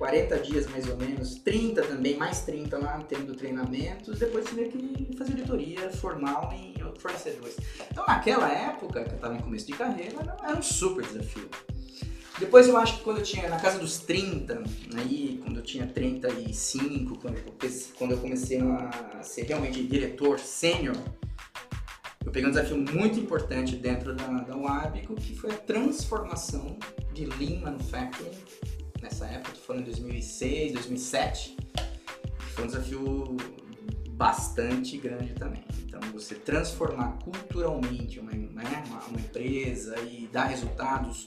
40 0.02 0.36
dias 0.40 0.66
mais 0.66 0.88
ou 0.88 0.96
menos, 0.96 1.36
30 1.36 1.80
também, 1.82 2.16
mais 2.16 2.40
30 2.40 2.76
lá, 2.76 3.00
tendo 3.08 3.36
treinamentos, 3.36 4.18
depois 4.18 4.44
tive 4.46 4.68
que 4.68 5.16
fazer 5.16 5.34
auditoria 5.34 5.88
formal 5.90 6.52
em 6.52 6.74
fornecedores. 6.98 7.56
Então 7.88 8.04
naquela 8.04 8.50
época, 8.50 9.04
que 9.04 9.10
eu 9.10 9.14
estava 9.14 9.36
em 9.36 9.40
começo 9.40 9.64
de 9.64 9.74
carreira, 9.74 10.36
era 10.42 10.58
um 10.58 10.62
super 10.62 11.06
desafio. 11.06 11.48
Depois 12.36 12.66
eu 12.66 12.76
acho 12.76 12.98
que 12.98 13.04
quando 13.04 13.18
eu 13.18 13.22
tinha, 13.22 13.48
na 13.48 13.60
casa 13.60 13.78
dos 13.78 13.98
30, 13.98 14.64
aí, 14.96 15.40
quando 15.40 15.58
eu 15.58 15.62
tinha 15.62 15.86
35, 15.86 17.20
quando 17.20 17.36
eu, 17.36 17.44
quando 17.96 18.10
eu 18.10 18.18
comecei 18.18 18.60
a 18.60 19.22
ser 19.22 19.42
realmente 19.44 19.84
diretor 19.84 20.40
sênior, 20.40 20.96
eu 22.26 22.32
peguei 22.32 22.48
um 22.48 22.52
desafio 22.52 22.76
muito 22.76 23.20
importante 23.20 23.76
dentro 23.76 24.16
da, 24.16 24.26
da 24.26 24.56
Wabico, 24.56 25.14
que 25.14 25.36
foi 25.36 25.52
a 25.52 25.58
transformação 25.58 26.76
de 27.12 27.26
Lean 27.26 27.60
Manufacturing 27.60 28.32
nessa 29.02 29.26
época, 29.26 29.52
tô 29.52 29.60
falando 29.60 29.82
em 29.82 29.86
2006, 29.86 30.72
2007, 30.72 31.56
foi 32.54 32.64
um 32.64 32.66
desafio 32.68 33.36
bastante 34.10 34.96
grande 34.96 35.34
também. 35.34 35.64
Então, 35.80 36.00
você 36.12 36.36
transformar 36.36 37.18
culturalmente 37.18 38.20
uma, 38.20 38.30
né, 38.30 38.84
uma, 38.86 39.04
uma 39.06 39.18
empresa 39.18 39.98
e 40.00 40.28
dar 40.32 40.44
resultados 40.44 41.26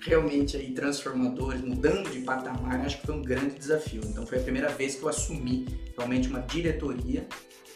realmente 0.00 0.56
aí 0.56 0.72
transformadores, 0.72 1.62
mudando 1.62 2.10
de 2.10 2.20
patamar, 2.20 2.80
acho 2.82 3.00
que 3.00 3.06
foi 3.06 3.16
um 3.16 3.22
grande 3.22 3.58
desafio. 3.58 4.02
Então, 4.04 4.26
foi 4.26 4.38
a 4.38 4.42
primeira 4.42 4.68
vez 4.68 4.94
que 4.96 5.02
eu 5.02 5.08
assumi 5.08 5.66
realmente 5.96 6.28
uma 6.28 6.40
diretoria 6.40 7.26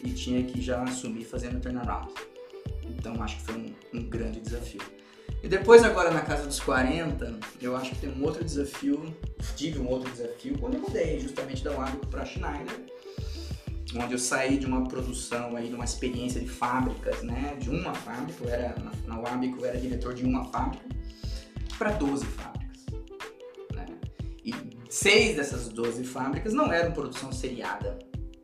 e 0.04 0.12
tinha 0.12 0.42
que 0.44 0.60
já 0.60 0.82
assumir 0.82 1.24
fazendo 1.24 1.60
turnaround. 1.60 2.12
Então, 2.84 3.20
acho 3.22 3.36
que 3.36 3.42
foi 3.42 3.54
um, 3.56 3.98
um 3.98 4.04
grande 4.04 4.40
desafio. 4.40 4.99
E 5.42 5.48
depois, 5.48 5.82
agora 5.82 6.10
na 6.10 6.20
casa 6.20 6.46
dos 6.46 6.60
40, 6.60 7.38
eu 7.60 7.76
acho 7.76 7.90
que 7.90 8.00
tem 8.00 8.10
um 8.10 8.22
outro 8.22 8.44
desafio, 8.44 9.14
tive 9.56 9.78
um 9.78 9.88
outro 9.88 10.10
desafio 10.10 10.58
quando 10.58 10.74
eu 10.74 10.80
mudei 10.80 11.18
justamente 11.18 11.64
da 11.64 11.72
Wabico 11.72 12.06
para 12.08 12.24
Schneider, 12.24 12.78
onde 13.96 14.12
eu 14.14 14.18
saí 14.18 14.58
de 14.58 14.66
uma 14.66 14.86
produção 14.86 15.56
aí, 15.56 15.68
de 15.68 15.74
uma 15.74 15.84
experiência 15.84 16.40
de 16.40 16.48
fábricas, 16.48 17.22
né, 17.22 17.56
de 17.58 17.70
uma 17.70 17.94
fábrica, 17.94 18.44
eu 18.44 18.50
era, 18.50 18.74
na, 19.06 19.18
Wabico 19.18 19.60
eu 19.60 19.66
era 19.66 19.78
diretor 19.78 20.14
de 20.14 20.24
uma 20.24 20.44
fábrica, 20.44 20.84
para 21.78 21.92
12 21.92 22.26
fábricas. 22.26 22.84
Né? 23.74 23.86
E 24.44 24.54
seis 24.90 25.36
dessas 25.36 25.68
12 25.68 26.04
fábricas 26.04 26.52
não 26.52 26.72
eram 26.72 26.92
produção 26.92 27.32
seriada, 27.32 27.98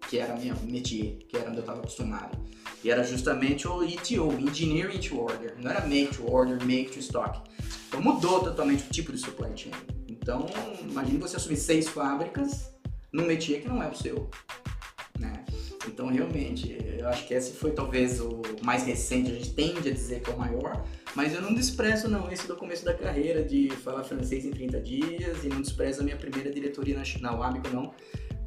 que 0.08 0.18
era 0.18 0.36
minha 0.36 0.54
métier, 0.62 1.18
que 1.28 1.36
era 1.36 1.48
onde 1.48 1.58
eu 1.58 1.60
estava 1.60 1.80
acostumado. 1.80 2.38
E 2.84 2.90
era 2.90 3.02
justamente 3.02 3.66
o 3.66 3.82
ETO, 3.82 4.32
Engineering 4.38 4.98
to 4.98 5.20
Order. 5.20 5.56
Não 5.60 5.70
era 5.70 5.80
Make 5.80 6.16
to 6.16 6.30
Order, 6.30 6.60
Make 6.64 6.90
to 6.90 6.98
Stock. 7.00 7.40
Então 7.88 8.00
mudou 8.00 8.40
totalmente 8.40 8.84
o 8.84 8.92
tipo 8.92 9.12
de 9.12 9.18
supply 9.18 9.50
chain. 9.56 9.72
Então, 10.08 10.46
imagine 10.82 11.18
você 11.18 11.36
assumir 11.36 11.56
seis 11.56 11.88
fábricas 11.88 12.72
num 13.12 13.26
métier 13.26 13.62
que 13.62 13.68
não 13.68 13.82
é 13.82 13.88
o 13.88 13.94
seu. 13.94 14.30
Né? 15.18 15.44
Então, 15.86 16.08
realmente, 16.08 16.76
eu 16.98 17.08
acho 17.08 17.26
que 17.26 17.34
esse 17.34 17.52
foi 17.52 17.70
talvez 17.70 18.20
o 18.20 18.42
mais 18.62 18.84
recente, 18.84 19.30
a 19.30 19.34
gente 19.34 19.52
tende 19.54 19.88
a 19.88 19.92
dizer 19.92 20.20
que 20.20 20.30
é 20.30 20.34
o 20.34 20.38
maior, 20.38 20.84
mas 21.14 21.32
eu 21.32 21.40
não 21.40 21.54
desprezo 21.54 22.08
não 22.08 22.30
esse 22.30 22.46
do 22.46 22.56
começo 22.56 22.84
da 22.84 22.92
carreira, 22.92 23.42
de 23.42 23.70
falar 23.70 24.02
francês 24.04 24.44
em 24.44 24.50
30 24.50 24.80
dias, 24.80 25.44
e 25.44 25.48
não 25.48 25.60
desprezo 25.62 26.00
a 26.00 26.04
minha 26.04 26.16
primeira 26.16 26.50
diretoria 26.50 26.96
na, 26.96 27.02
na 27.20 27.50
não 27.72 27.94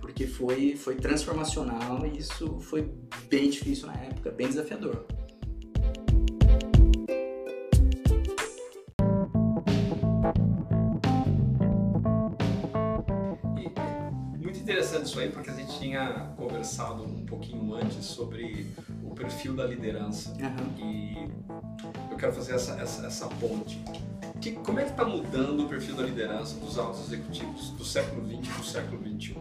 porque 0.09 0.25
foi, 0.25 0.75
foi 0.75 0.95
transformacional 0.95 2.03
e 2.03 2.17
isso 2.17 2.59
foi 2.61 2.91
bem 3.29 3.47
difícil 3.47 3.85
na 3.85 3.93
época, 3.93 4.31
bem 4.31 4.47
desafiador. 4.47 5.05
É, 13.55 14.37
muito 14.37 14.59
interessante 14.59 15.05
isso 15.05 15.19
aí, 15.19 15.29
porque 15.29 15.51
a 15.51 15.53
gente 15.53 15.77
tinha 15.77 16.33
conversado 16.35 17.03
um 17.03 17.23
pouquinho 17.27 17.75
antes 17.75 18.03
sobre 18.03 18.65
o 19.03 19.13
perfil 19.13 19.55
da 19.55 19.65
liderança 19.65 20.31
uhum. 20.31 20.83
e 20.83 21.29
eu 22.09 22.17
quero 22.17 22.33
fazer 22.33 22.55
essa, 22.55 22.73
essa, 22.81 23.05
essa 23.05 23.27
ponte. 23.27 23.79
Que, 24.41 24.53
como 24.53 24.79
é 24.79 24.85
que 24.85 24.91
está 24.91 25.05
mudando 25.05 25.65
o 25.65 25.69
perfil 25.69 25.95
da 25.95 26.03
liderança 26.03 26.55
dos 26.59 26.79
altos 26.79 27.01
executivos 27.01 27.71
do 27.71 27.85
século 27.85 28.25
XX 28.27 28.47
para 28.47 28.61
o 28.61 28.65
século 28.65 29.19
XXI? 29.19 29.35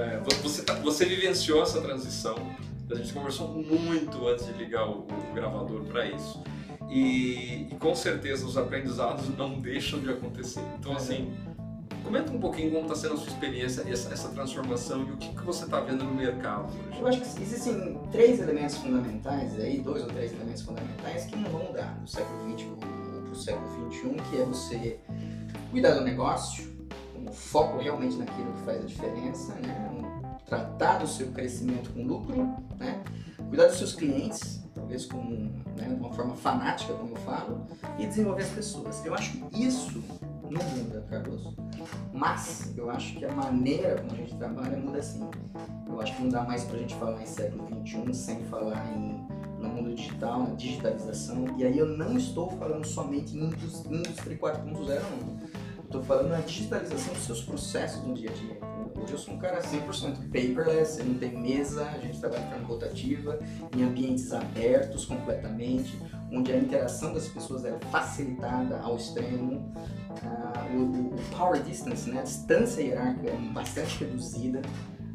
É, 0.00 0.20
você, 0.42 0.62
tá, 0.62 0.74
você 0.74 1.04
vivenciou 1.04 1.62
essa 1.62 1.80
transição, 1.80 2.36
a 2.90 2.94
gente 2.94 3.12
conversou 3.12 3.48
muito 3.48 4.26
antes 4.26 4.46
de 4.46 4.52
ligar 4.54 4.88
o, 4.88 5.00
o 5.02 5.34
gravador 5.34 5.82
para 5.84 6.06
isso. 6.06 6.42
E, 6.88 7.68
e, 7.70 7.76
com 7.78 7.94
certeza 7.94 8.44
os 8.44 8.56
aprendizados 8.56 9.28
não 9.38 9.58
deixam 9.60 10.00
de 10.00 10.10
acontecer. 10.10 10.62
Então, 10.78 10.96
assim, 10.96 11.32
comenta 12.02 12.32
um 12.32 12.40
pouquinho 12.40 12.70
como 12.72 12.82
está 12.82 12.96
sendo 12.96 13.14
a 13.14 13.16
sua 13.16 13.28
experiência, 13.28 13.82
essa, 13.88 14.12
essa 14.12 14.28
transformação 14.30 15.06
e 15.06 15.12
o 15.12 15.16
que, 15.16 15.28
que 15.28 15.42
você 15.42 15.64
está 15.64 15.80
vendo 15.80 16.04
no 16.04 16.14
mercado 16.14 16.72
hoje. 16.88 17.00
Eu 17.00 17.06
acho 17.06 17.20
que 17.20 17.42
existem 17.42 18.00
três 18.10 18.40
elementos 18.40 18.76
fundamentais 18.76 19.54
aí, 19.60 19.80
dois 19.80 20.02
ou 20.02 20.08
três 20.08 20.32
elementos 20.32 20.62
fundamentais 20.62 21.26
que 21.26 21.36
não 21.36 21.50
vão 21.50 21.64
mudar 21.64 21.96
do 22.00 22.10
século 22.10 22.58
XX 22.58 22.68
para 23.24 23.32
o 23.32 23.36
século 23.36 23.92
XXI, 23.92 24.16
que 24.28 24.40
é 24.40 24.44
você 24.44 25.00
cuidar 25.70 25.94
do 25.94 26.00
negócio, 26.00 26.79
foco 27.32 27.78
realmente 27.78 28.16
naquilo 28.16 28.52
que 28.52 28.62
faz 28.62 28.82
a 28.82 28.86
diferença, 28.86 29.54
né? 29.56 29.90
tratar 30.46 30.98
do 30.98 31.06
seu 31.06 31.28
crescimento 31.28 31.90
com 31.92 32.02
lucro, 32.02 32.56
né? 32.78 33.02
cuidar 33.48 33.66
dos 33.66 33.78
seus 33.78 33.94
clientes, 33.94 34.62
talvez 34.74 35.06
com, 35.06 35.22
né, 35.76 35.88
de 35.88 35.94
uma 35.94 36.12
forma 36.12 36.34
fanática, 36.34 36.92
como 36.94 37.10
eu 37.10 37.20
falo, 37.22 37.66
e 37.98 38.06
desenvolver 38.06 38.42
as 38.42 38.50
pessoas. 38.50 39.04
Eu 39.04 39.14
acho 39.14 39.32
que 39.32 39.64
isso 39.64 40.02
não 40.50 40.62
muda, 40.62 41.04
Carlos. 41.08 41.54
Mas 42.12 42.72
eu 42.76 42.90
acho 42.90 43.16
que 43.16 43.24
a 43.24 43.32
maneira 43.32 43.96
como 43.96 44.12
a 44.12 44.16
gente 44.16 44.34
trabalha 44.36 44.76
muda 44.76 45.00
sim. 45.02 45.28
Eu 45.86 46.00
acho 46.00 46.14
que 46.16 46.22
não 46.22 46.30
dá 46.30 46.42
mais 46.42 46.64
pra 46.64 46.78
gente 46.78 46.94
falar 46.94 47.22
em 47.22 47.26
século 47.26 47.68
XXI 47.86 48.14
sem 48.14 48.44
falar 48.44 48.84
em, 48.92 49.26
no 49.58 49.68
mundo 49.68 49.94
digital, 49.94 50.40
na 50.40 50.54
digitalização. 50.54 51.44
E 51.56 51.64
aí 51.64 51.78
eu 51.78 51.86
não 51.86 52.16
estou 52.16 52.50
falando 52.50 52.84
somente 52.84 53.36
em 53.36 53.46
Indústria 53.46 54.38
4.0, 54.38 54.64
não. 54.66 55.50
Estou 55.90 56.04
falando 56.04 56.28
na 56.28 56.38
digitalização 56.38 57.12
dos 57.12 57.24
seus 57.24 57.42
processos 57.42 58.04
no 58.04 58.14
dia 58.14 58.30
a 58.30 58.32
dia. 58.32 58.56
Hoje 58.94 59.12
eu 59.12 59.18
sou 59.18 59.34
um 59.34 59.38
cara 59.38 59.60
100% 59.60 60.18
paperless, 60.30 61.02
não 61.02 61.14
tenho 61.14 61.36
mesa, 61.40 61.84
a 61.84 61.98
gente 61.98 62.20
trabalha 62.20 62.44
de 62.44 62.50
forma 62.50 62.68
rotativa, 62.68 63.40
em 63.76 63.82
ambientes 63.82 64.32
abertos 64.32 65.04
completamente, 65.04 65.98
onde 66.30 66.52
a 66.52 66.56
interação 66.56 67.12
das 67.12 67.26
pessoas 67.26 67.64
é 67.64 67.76
facilitada 67.90 68.78
ao 68.78 68.94
extremo. 68.94 69.74
Uh, 70.22 70.76
o, 70.76 71.16
o, 71.16 71.36
power 71.36 71.60
distance, 71.60 72.08
né, 72.08 72.20
a 72.20 72.22
distância 72.22 72.82
hierárquica 72.82 73.30
é 73.30 73.36
bastante 73.52 74.04
reduzida. 74.04 74.62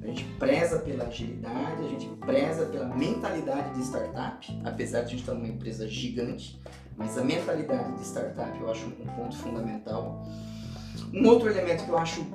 A 0.04 0.08
gente 0.08 0.26
preza 0.38 0.80
pela 0.80 1.06
agilidade, 1.06 1.86
a 1.86 1.88
gente 1.88 2.08
preza 2.18 2.66
pela 2.66 2.94
mentalidade 2.94 3.76
de 3.76 3.82
startup, 3.82 4.62
apesar 4.66 5.00
de 5.00 5.06
a 5.06 5.10
gente 5.12 5.22
estar 5.22 5.36
numa 5.36 5.48
empresa 5.48 5.88
gigante, 5.88 6.62
mas 6.98 7.18
a 7.18 7.24
mentalidade 7.24 7.94
de 7.94 8.06
startup 8.06 8.60
eu 8.60 8.70
acho 8.70 8.88
um 8.88 9.06
ponto 9.16 9.38
fundamental. 9.38 10.22
Um 11.14 11.28
outro 11.28 11.50
elemento 11.50 11.84
que 11.86 11.90
eu 11.90 11.98
acho 11.98 12.26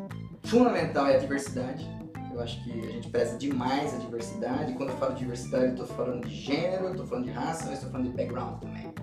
fundamental 0.44 1.06
é 1.06 1.16
a 1.16 1.18
diversidade. 1.18 1.88
Eu 2.32 2.40
acho 2.40 2.62
que 2.62 2.70
a 2.70 2.92
gente 2.92 3.08
preza 3.08 3.36
demais 3.36 3.92
a 3.94 3.98
diversidade. 3.98 4.72
Quando 4.74 4.90
eu 4.90 4.96
falo 4.96 5.14
de 5.14 5.20
diversidade, 5.20 5.64
eu 5.64 5.70
estou 5.72 5.86
falando 5.86 6.26
de 6.26 6.34
gênero, 6.34 6.84
eu 6.84 6.90
estou 6.92 7.06
falando 7.06 7.24
de 7.24 7.30
raça, 7.30 7.64
mas 7.66 7.74
estou 7.74 7.90
falando 7.90 8.10
de 8.10 8.16
background 8.16 8.60
também. 8.60 8.94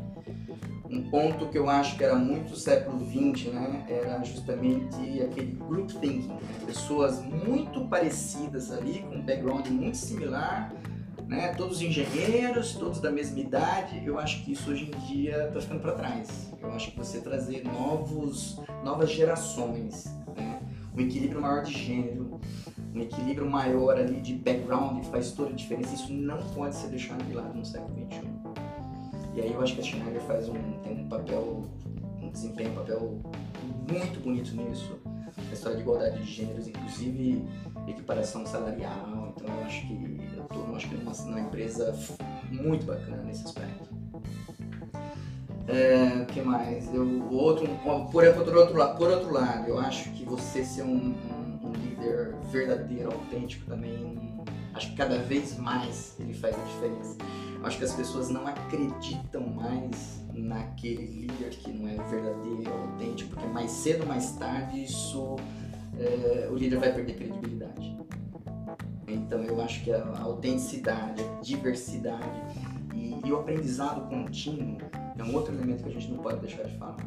Um 0.89 1.09
ponto 1.09 1.47
que 1.49 1.57
eu 1.57 1.69
acho 1.69 1.97
que 1.97 2.03
era 2.03 2.15
muito 2.15 2.55
século 2.55 3.05
XX, 3.05 3.51
né, 3.53 3.85
era 3.89 4.23
justamente 4.23 5.21
aquele 5.21 5.51
group 5.67 5.91
thinking, 5.91 6.29
né? 6.29 6.39
pessoas 6.65 7.21
muito 7.21 7.85
parecidas 7.89 8.71
ali, 8.71 8.99
com 8.99 9.15
um 9.15 9.21
background 9.21 9.67
muito 9.67 9.97
similar, 9.97 10.73
né, 11.27 11.53
todos 11.55 11.81
engenheiros, 11.81 12.75
todos 12.75 12.99
da 12.99 13.11
mesma 13.11 13.39
idade. 13.39 14.01
Eu 14.05 14.17
acho 14.17 14.43
que 14.43 14.53
isso 14.53 14.71
hoje 14.71 14.89
em 14.89 15.07
dia 15.07 15.47
está 15.47 15.59
ficando 15.59 15.81
para 15.81 15.93
trás. 15.93 16.51
Eu 16.61 16.71
acho 16.71 16.91
que 16.91 16.97
você 16.97 17.19
trazer 17.19 17.63
novos, 17.65 18.59
novas 18.83 19.11
gerações, 19.11 20.05
né, 20.35 20.61
um 20.95 21.01
equilíbrio 21.01 21.41
maior 21.41 21.63
de 21.63 21.73
gênero, 21.73 22.39
um 22.95 23.01
equilíbrio 23.01 23.49
maior 23.49 23.97
ali 23.97 24.21
de 24.21 24.33
background 24.33 25.03
faz 25.05 25.31
toda 25.31 25.49
a 25.49 25.53
diferença. 25.53 25.93
Isso 25.93 26.11
não 26.11 26.41
pode 26.49 26.75
ser 26.75 26.87
deixado 26.87 27.23
de 27.25 27.33
lado 27.33 27.53
no 27.53 27.65
século 27.65 27.93
XXI. 28.09 28.21
E 29.35 29.41
aí 29.41 29.53
eu 29.53 29.61
acho 29.61 29.75
que 29.75 29.81
a 29.81 29.83
Schneider 29.83 30.21
faz 30.21 30.49
um, 30.49 30.55
tem 30.83 31.01
um 31.01 31.07
papel, 31.07 31.63
um 32.21 32.29
desempenho, 32.29 32.71
um 32.71 32.75
papel 32.75 33.21
muito 33.91 34.19
bonito 34.23 34.55
nisso. 34.55 34.97
A 35.37 35.53
história 35.53 35.77
de 35.77 35.83
igualdade 35.83 36.17
de 36.23 36.31
gêneros, 36.31 36.67
inclusive 36.67 37.45
equiparação 37.91 38.45
salarial. 38.45 39.33
Então 39.35 39.47
eu 39.47 39.65
acho 39.65 39.87
que 39.87 39.93
eu 40.35 40.43
estou 40.43 40.75
acho 40.75 40.89
que 40.89 40.95
numa, 40.95 41.11
numa 41.11 41.39
empresa 41.41 41.97
muito 42.51 42.85
bacana 42.85 43.23
nesse 43.23 43.45
aspecto. 43.45 43.87
É, 45.67 46.23
que 46.25 46.41
mais? 46.41 46.93
Eu, 46.93 47.29
outro, 47.29 47.67
por, 47.83 48.09
por, 48.09 48.23
outro, 48.23 48.95
por 48.95 49.09
outro 49.09 49.33
lado, 49.33 49.67
eu 49.67 49.77
acho 49.77 50.09
que 50.11 50.23
você 50.23 50.63
ser 50.63 50.83
um, 50.83 51.13
um, 51.13 51.67
um 51.67 51.71
líder 51.73 52.35
verdadeiro, 52.49 53.11
autêntico 53.11 53.65
também, 53.65 54.15
acho 54.73 54.91
que 54.91 54.95
cada 54.95 55.17
vez 55.17 55.57
mais 55.57 56.15
ele 56.19 56.33
faz 56.33 56.55
a 56.55 56.63
diferença. 56.63 57.17
Eu 57.59 57.65
acho 57.65 57.77
que 57.79 57.83
as 57.83 57.93
pessoas 57.93 58.29
não 58.29 58.47
acreditam 58.47 59.41
mais 59.41 60.23
naquele 60.31 61.05
líder 61.05 61.49
que 61.49 61.71
não 61.71 61.89
é 61.89 61.95
verdadeiro, 62.03 62.71
autêntico, 62.71 63.31
porque 63.31 63.47
mais 63.47 63.71
cedo 63.71 64.01
ou 64.03 64.07
mais 64.07 64.31
tarde 64.33 64.83
isso 64.83 65.35
é, 65.99 66.47
o 66.49 66.55
líder 66.55 66.79
vai 66.79 66.93
perder 66.93 67.15
credibilidade. 67.15 67.97
Então 69.07 69.41
eu 69.43 69.61
acho 69.61 69.83
que 69.83 69.91
a 69.91 70.19
autenticidade, 70.21 71.21
a 71.21 71.41
diversidade 71.41 72.41
e, 72.93 73.19
e 73.25 73.31
o 73.31 73.39
aprendizado 73.39 74.07
contínuo 74.09 74.77
é 75.17 75.23
um 75.23 75.33
outro 75.33 75.53
elemento 75.53 75.83
que 75.83 75.89
a 75.89 75.93
gente 75.93 76.11
não 76.11 76.19
pode 76.19 76.39
deixar 76.39 76.63
de 76.63 76.77
falar. 76.77 76.97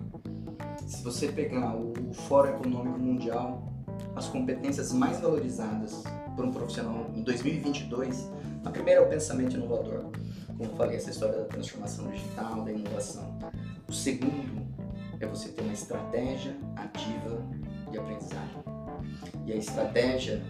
Se 0.87 1.03
você 1.05 1.29
pegar 1.29 1.77
o 1.77 1.93
Fórum 2.13 2.51
Econômico 2.51 2.99
Mundial, 2.99 3.71
as 4.17 4.29
competências 4.29 4.93
mais 4.93 5.21
valorizadas 5.21 6.03
por 6.35 6.45
um 6.45 6.51
profissional 6.51 7.07
em 7.15 7.23
2022, 7.23 8.31
a 8.65 8.71
primeira 8.71 9.01
é 9.01 9.05
o 9.05 9.09
pensamento 9.09 9.57
inovador, 9.57 10.11
como 10.47 10.71
eu 10.71 10.77
falei, 10.77 10.97
essa 10.97 11.11
história 11.11 11.39
da 11.39 11.45
transformação 11.45 12.11
digital, 12.11 12.63
da 12.63 12.73
inovação. 12.73 13.39
O 13.89 13.93
segundo 13.93 14.67
é 15.21 15.27
você 15.27 15.49
ter 15.49 15.63
uma 15.63 15.73
estratégia 15.73 16.57
ativa 16.77 17.43
de 17.91 17.99
aprendizagem. 17.99 18.70
E 19.47 19.53
a 19.53 19.57
estratégia 19.57 20.43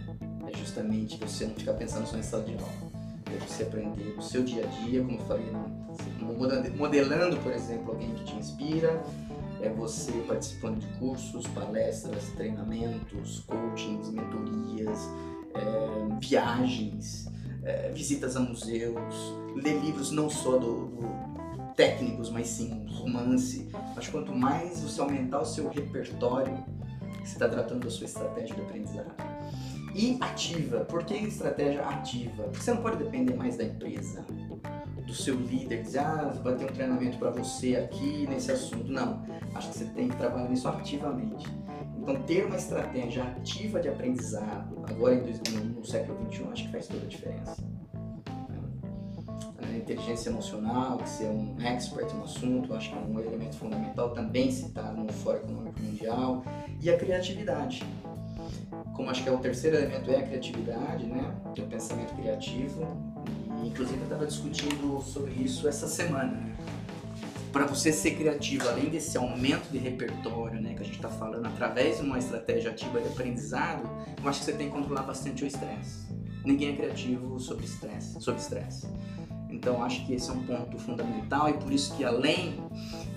é 0.47 0.57
justamente 0.57 1.19
você 1.19 1.47
não 1.47 1.55
ficar 1.55 1.75
pensando 1.75 2.07
só 2.07 2.17
em 2.17 2.23
sala 2.23 2.45
de 2.45 2.55
aula 2.55 2.91
é 3.35 3.47
você 3.47 3.63
aprender 3.63 4.15
no 4.17 4.23
seu 4.23 4.43
dia 4.43 4.65
a 4.65 4.67
dia, 4.85 5.03
como 5.03 5.19
eu 5.19 5.25
falei, 5.25 5.47
né? 5.47 5.65
modelando, 6.77 7.37
por 7.39 7.53
exemplo, 7.53 7.93
alguém 7.93 8.13
que 8.15 8.25
te 8.25 8.35
inspira, 8.35 9.03
é 9.61 9.69
você 9.69 10.13
participando 10.27 10.79
de 10.79 10.87
cursos, 10.99 11.47
palestras, 11.49 12.29
treinamentos, 12.37 13.41
coachings, 13.41 14.11
mentorias, 14.11 15.09
é, 15.55 16.19
viagens, 16.21 17.29
é, 17.63 17.91
visitas 17.91 18.37
a 18.37 18.41
museus, 18.41 19.35
ler 19.55 19.79
livros 19.81 20.11
não 20.11 20.31
só 20.31 20.57
do, 20.57 20.87
do 20.87 21.75
técnicos, 21.77 22.31
mas 22.31 22.47
sim 22.49 22.87
romance. 22.89 23.69
Mas 23.95 24.09
quanto 24.09 24.33
mais 24.33 24.81
você 24.81 25.01
aumentar 25.01 25.41
o 25.41 25.45
seu 25.45 25.69
repertório, 25.69 26.57
você 27.27 27.33
está 27.33 27.49
tratando 27.49 27.85
da 27.85 27.91
sua 27.91 28.07
estratégia 28.07 28.55
de 28.55 28.63
aprendizado. 28.63 29.15
E 29.95 30.17
ativa. 30.21 30.81
Por 30.85 31.05
que 31.05 31.15
estratégia 31.15 31.83
ativa? 31.83 32.45
Porque 32.45 32.63
você 32.63 32.73
não 32.73 32.83
pode 32.83 32.99
depender 32.99 33.35
mais 33.35 33.57
da 33.57 33.65
empresa, 33.65 34.25
do 35.05 35.13
seu 35.13 35.35
líder, 35.35 35.83
dizer, 35.83 35.99
ah, 35.99 36.33
vai 36.43 36.55
ter 36.55 36.65
um 36.65 36.69
treinamento 36.69 37.19
para 37.19 37.31
você 37.31 37.77
aqui 37.77 38.27
nesse 38.29 38.53
assunto. 38.53 38.91
Não. 38.91 39.25
Acho 39.55 39.71
que 39.71 39.79
você 39.79 39.85
tem 39.87 40.09
que 40.09 40.17
trabalhar 40.17 40.49
nisso 40.49 40.69
ativamente. 40.69 41.47
Então, 41.99 42.23
ter 42.23 42.47
uma 42.47 42.57
estratégia 42.57 43.25
ativa 43.25 43.81
de 43.81 43.89
aprendizado, 43.89 44.83
agora 44.89 45.17
no, 45.17 45.65
no 45.65 45.85
século 45.85 46.19
XXI, 46.31 46.45
acho 46.53 46.65
que 46.67 46.73
faz 46.73 46.87
toda 46.87 47.05
a 47.05 47.09
diferença. 47.09 47.70
A 49.71 49.77
inteligência 49.77 50.31
emocional, 50.31 50.99
que 50.99 51.09
ser 51.09 51.29
um 51.29 51.57
expert 51.63 52.13
no 52.15 52.25
assunto, 52.25 52.75
acho 52.75 52.91
que 52.91 52.99
é 52.99 53.01
um 53.01 53.21
elemento 53.21 53.57
fundamental 53.57 54.11
também 54.11 54.51
citado 54.51 55.01
no 55.01 55.13
Fórum 55.13 55.39
Econômico 55.39 55.81
Mundial. 55.81 56.45
E 56.83 56.91
a 56.91 56.99
criatividade 56.99 57.85
como 59.01 59.11
acho 59.11 59.23
que 59.23 59.31
é 59.31 59.33
o 59.33 59.39
terceiro 59.39 59.79
elemento 59.79 60.11
é 60.11 60.17
a 60.17 60.23
criatividade, 60.23 61.07
né? 61.07 61.35
O 61.59 61.63
pensamento 61.63 62.15
criativo. 62.15 62.87
E, 63.63 63.69
inclusive 63.69 63.99
eu 63.99 64.05
estava 64.05 64.27
discutindo 64.27 65.01
sobre 65.01 65.33
isso 65.33 65.67
essa 65.67 65.87
semana. 65.87 66.33
Né? 66.33 66.57
Para 67.51 67.65
você 67.65 67.93
ser 67.93 68.11
criativo, 68.13 68.69
além 68.69 68.91
desse 68.91 69.17
aumento 69.17 69.71
de 69.71 69.79
repertório, 69.79 70.61
né, 70.61 70.75
que 70.75 70.83
a 70.83 70.85
gente 70.85 70.97
está 70.97 71.09
falando 71.09 71.47
através 71.47 71.97
de 71.97 72.05
uma 72.05 72.19
estratégia 72.19 72.71
ativa 72.71 73.01
de 73.01 73.09
aprendizado, 73.09 73.89
eu 74.23 74.29
acho 74.29 74.41
que 74.41 74.45
você 74.45 74.53
tem 74.53 74.69
que 74.69 74.73
controlar 74.73 75.03
bastante 75.03 75.45
o 75.45 75.47
estresse. 75.47 76.07
Ninguém 76.45 76.75
é 76.75 76.77
criativo 76.77 77.41
sobre 77.41 77.65
estresse, 77.65 78.21
sobre 78.21 78.41
estresse. 78.41 78.87
Então 79.61 79.85
acho 79.85 80.07
que 80.07 80.15
esse 80.15 80.31
é 80.31 80.33
um 80.33 80.43
ponto 80.43 80.79
fundamental 80.79 81.51
e 81.51 81.53
por 81.53 81.71
isso 81.71 81.95
que 81.95 82.03
além 82.03 82.55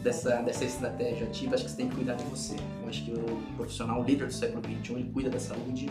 dessa, 0.03 0.41
dessa 0.41 0.65
estratégia 0.65 1.25
ativa, 1.25 1.55
acho 1.55 1.63
que 1.63 1.71
você 1.71 1.77
tem 1.77 1.87
que 1.87 1.95
cuidar 1.95 2.15
de 2.15 2.25
você. 2.25 2.57
Eu 2.81 2.89
acho 2.89 3.05
que 3.05 3.13
o 3.13 3.55
profissional 3.55 4.01
o 4.01 4.03
líder 4.03 4.27
do 4.27 4.33
século 4.33 4.61
XXI 4.61 4.93
ele 4.93 5.11
cuida 5.13 5.29
da 5.29 5.39
saúde 5.39 5.89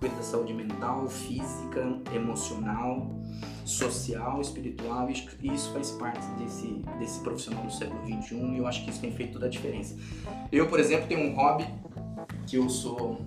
cuida 0.00 0.14
da 0.16 0.22
saúde 0.22 0.54
mental, 0.54 1.06
física, 1.08 1.80
emocional, 2.14 3.10
social, 3.64 4.40
espiritual, 4.40 5.08
e 5.10 5.54
isso 5.54 5.72
faz 5.72 5.90
parte 5.92 6.26
desse, 6.38 6.82
desse 6.98 7.20
profissional 7.20 7.64
do 7.64 7.72
século 7.72 8.00
XXI 8.06 8.36
e 8.36 8.58
eu 8.58 8.66
acho 8.66 8.84
que 8.84 8.90
isso 8.90 9.00
tem 9.00 9.12
feito 9.12 9.34
toda 9.34 9.46
a 9.46 9.48
diferença. 9.48 9.96
Eu, 10.50 10.68
por 10.68 10.80
exemplo, 10.80 11.06
tenho 11.06 11.30
um 11.30 11.34
hobby 11.34 11.66
que 12.46 12.56
eu 12.56 12.68
sou 12.68 13.20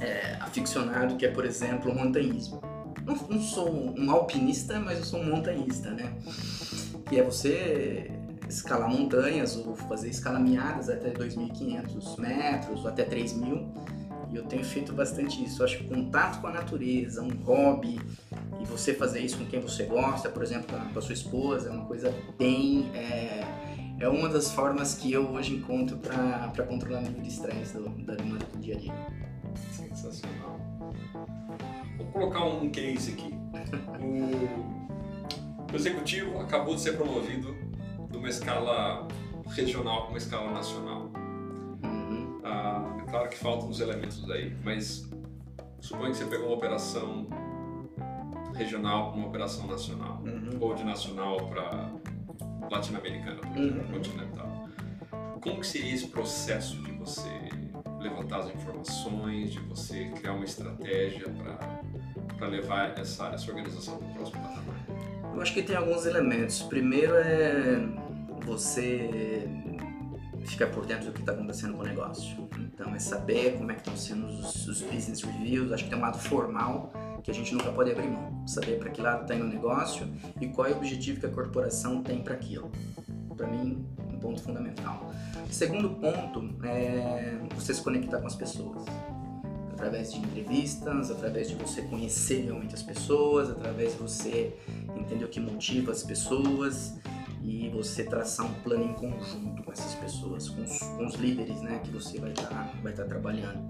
é, 0.00 0.36
aficionado, 0.40 1.16
que 1.16 1.26
é, 1.26 1.30
por 1.30 1.44
exemplo, 1.44 1.90
o 1.90 1.94
montanhismo. 1.94 2.60
Não, 3.06 3.14
não 3.14 3.40
sou 3.40 3.94
um 3.96 4.10
alpinista, 4.10 4.80
mas 4.80 4.98
eu 4.98 5.04
sou 5.04 5.20
um 5.20 5.30
montanhista, 5.30 5.90
né? 5.90 6.12
Que 7.08 7.20
é 7.20 7.22
você 7.22 8.10
escalar 8.48 8.90
montanhas 8.90 9.56
ou 9.56 9.76
fazer 9.76 10.08
escalaminhadas 10.08 10.88
até 10.88 11.10
2.500 11.10 12.18
metros 12.18 12.82
ou 12.82 12.88
até 12.88 13.04
3.000. 13.04 13.64
E 14.32 14.36
eu 14.36 14.42
tenho 14.42 14.64
feito 14.64 14.92
bastante 14.92 15.42
isso. 15.44 15.62
Eu 15.62 15.66
acho 15.66 15.78
que 15.78 15.84
contato 15.84 16.40
com 16.40 16.48
a 16.48 16.52
natureza, 16.52 17.22
um 17.22 17.30
hobby, 17.44 18.00
e 18.60 18.64
você 18.64 18.92
fazer 18.92 19.20
isso 19.20 19.38
com 19.38 19.46
quem 19.46 19.60
você 19.60 19.84
gosta, 19.84 20.28
por 20.28 20.42
exemplo, 20.42 20.76
com 20.92 20.98
a 20.98 21.02
sua 21.02 21.14
esposa, 21.14 21.68
é 21.68 21.72
uma 21.72 21.84
coisa 21.84 22.12
bem. 22.36 22.90
É, 22.92 23.44
é 24.00 24.08
uma 24.08 24.28
das 24.28 24.50
formas 24.50 24.94
que 24.94 25.12
eu 25.12 25.30
hoje 25.30 25.54
encontro 25.54 25.96
para 25.96 26.64
controlar 26.64 26.98
o 26.98 27.02
nível 27.02 27.22
de 27.22 27.28
estresse 27.28 27.78
da 27.78 28.14
demanda 28.16 28.44
do 28.52 28.58
dia 28.58 28.74
a 28.74 28.78
dia. 28.78 28.94
Sensacional. 29.70 30.60
Vou 31.96 32.06
colocar 32.06 32.44
um 32.44 32.68
case 32.70 33.12
aqui. 33.12 33.34
O, 34.00 35.74
executivo 35.74 36.40
acabou 36.40 36.74
de 36.74 36.80
ser 36.80 36.96
promovido 36.96 37.54
de 38.10 38.16
uma 38.16 38.28
escala 38.28 39.06
regional 39.48 40.02
para 40.02 40.10
uma 40.10 40.18
escala 40.18 40.50
nacional. 40.52 41.10
Uhum. 41.82 42.40
Ah, 42.44 42.96
é 43.00 43.10
claro 43.10 43.28
que 43.28 43.36
faltam 43.36 43.68
os 43.68 43.80
elementos 43.80 44.28
aí, 44.30 44.56
mas 44.64 45.08
suponha 45.80 46.10
que 46.10 46.16
você 46.16 46.24
pegou 46.24 46.46
uma 46.46 46.56
operação 46.56 47.26
regional 48.54 49.10
para 49.10 49.18
uma 49.18 49.28
operação 49.28 49.66
nacional, 49.66 50.22
uhum. 50.24 50.58
ou 50.60 50.74
de 50.74 50.82
nacional 50.82 51.36
para 51.48 51.92
latino-americana, 52.70 53.40
uhum. 53.54 53.92
continental. 53.92 54.68
Como 55.40 55.60
que 55.60 55.66
seria 55.66 55.92
esse 55.92 56.08
processo 56.08 56.76
de 56.82 56.92
você 56.92 57.28
levantar 58.00 58.40
as 58.40 58.54
informações, 58.54 59.52
de 59.52 59.60
você 59.60 60.06
criar 60.16 60.32
uma 60.32 60.44
estratégia 60.44 61.28
para 61.28 61.75
levar 62.44 62.98
essa, 62.98 63.28
essa 63.28 63.50
organização 63.50 63.96
para 63.96 64.08
o 64.08 64.14
próximo 64.14 64.42
patamar? 64.42 64.86
Eu 65.34 65.40
acho 65.40 65.52
que 65.52 65.62
tem 65.62 65.76
alguns 65.76 66.06
elementos. 66.06 66.62
Primeiro 66.62 67.14
é 67.14 67.86
você 68.44 69.48
ficar 70.46 70.68
por 70.68 70.86
dentro 70.86 71.06
do 71.06 71.12
que 71.12 71.20
está 71.20 71.32
acontecendo 71.32 71.74
com 71.74 71.82
o 71.82 71.86
negócio. 71.86 72.48
Então 72.58 72.94
é 72.94 72.98
saber 72.98 73.56
como 73.58 73.70
é 73.70 73.74
que 73.74 73.80
estão 73.80 73.96
sendo 73.96 74.26
os, 74.26 74.66
os, 74.66 74.82
business 74.82 75.22
reviews. 75.22 75.72
Acho 75.72 75.84
que 75.84 75.90
tem 75.90 75.98
um 75.98 76.02
lado 76.02 76.18
formal 76.18 76.92
que 77.22 77.30
a 77.30 77.34
gente 77.34 77.52
nunca 77.52 77.70
pode 77.72 77.90
abrir 77.90 78.08
mão. 78.08 78.46
Saber 78.46 78.78
para 78.78 78.90
que 78.90 79.00
lado 79.00 79.22
está 79.22 79.34
indo 79.34 79.44
o 79.44 79.48
negócio 79.48 80.08
e 80.40 80.46
qual 80.48 80.68
é 80.68 80.70
o 80.70 80.76
objetivo 80.76 81.20
que 81.20 81.26
a 81.26 81.30
corporação 81.30 82.02
tem 82.02 82.22
para 82.22 82.34
aquilo. 82.34 82.70
Para 83.36 83.46
mim, 83.46 83.84
um 84.08 84.18
ponto 84.18 84.42
fundamental. 84.42 85.12
Segundo 85.50 85.90
ponto 85.90 86.54
é 86.64 87.38
você 87.54 87.74
se 87.74 87.82
conectar 87.82 88.18
com 88.18 88.26
as 88.26 88.34
pessoas. 88.34 88.84
Através 89.76 90.10
de 90.10 90.20
entrevistas, 90.20 91.10
através 91.10 91.50
de 91.50 91.54
você 91.54 91.82
conhecer 91.82 92.44
realmente 92.44 92.74
as 92.74 92.82
pessoas, 92.82 93.50
através 93.50 93.92
de 93.92 93.98
você 93.98 94.56
entender 94.96 95.22
o 95.22 95.28
que 95.28 95.38
motiva 95.38 95.92
as 95.92 96.02
pessoas 96.02 96.94
e 97.42 97.68
você 97.68 98.02
traçar 98.02 98.46
um 98.46 98.54
plano 98.62 98.84
em 98.84 98.94
conjunto 98.94 99.62
com 99.62 99.70
essas 99.70 99.94
pessoas, 99.94 100.48
com 100.48 100.62
os, 100.62 100.78
com 100.78 101.04
os 101.04 101.14
líderes 101.16 101.60
né, 101.60 101.78
que 101.84 101.90
você 101.90 102.18
vai 102.18 102.30
estar 102.30 102.46
tá, 102.46 102.72
vai 102.82 102.94
tá 102.94 103.04
trabalhando. 103.04 103.62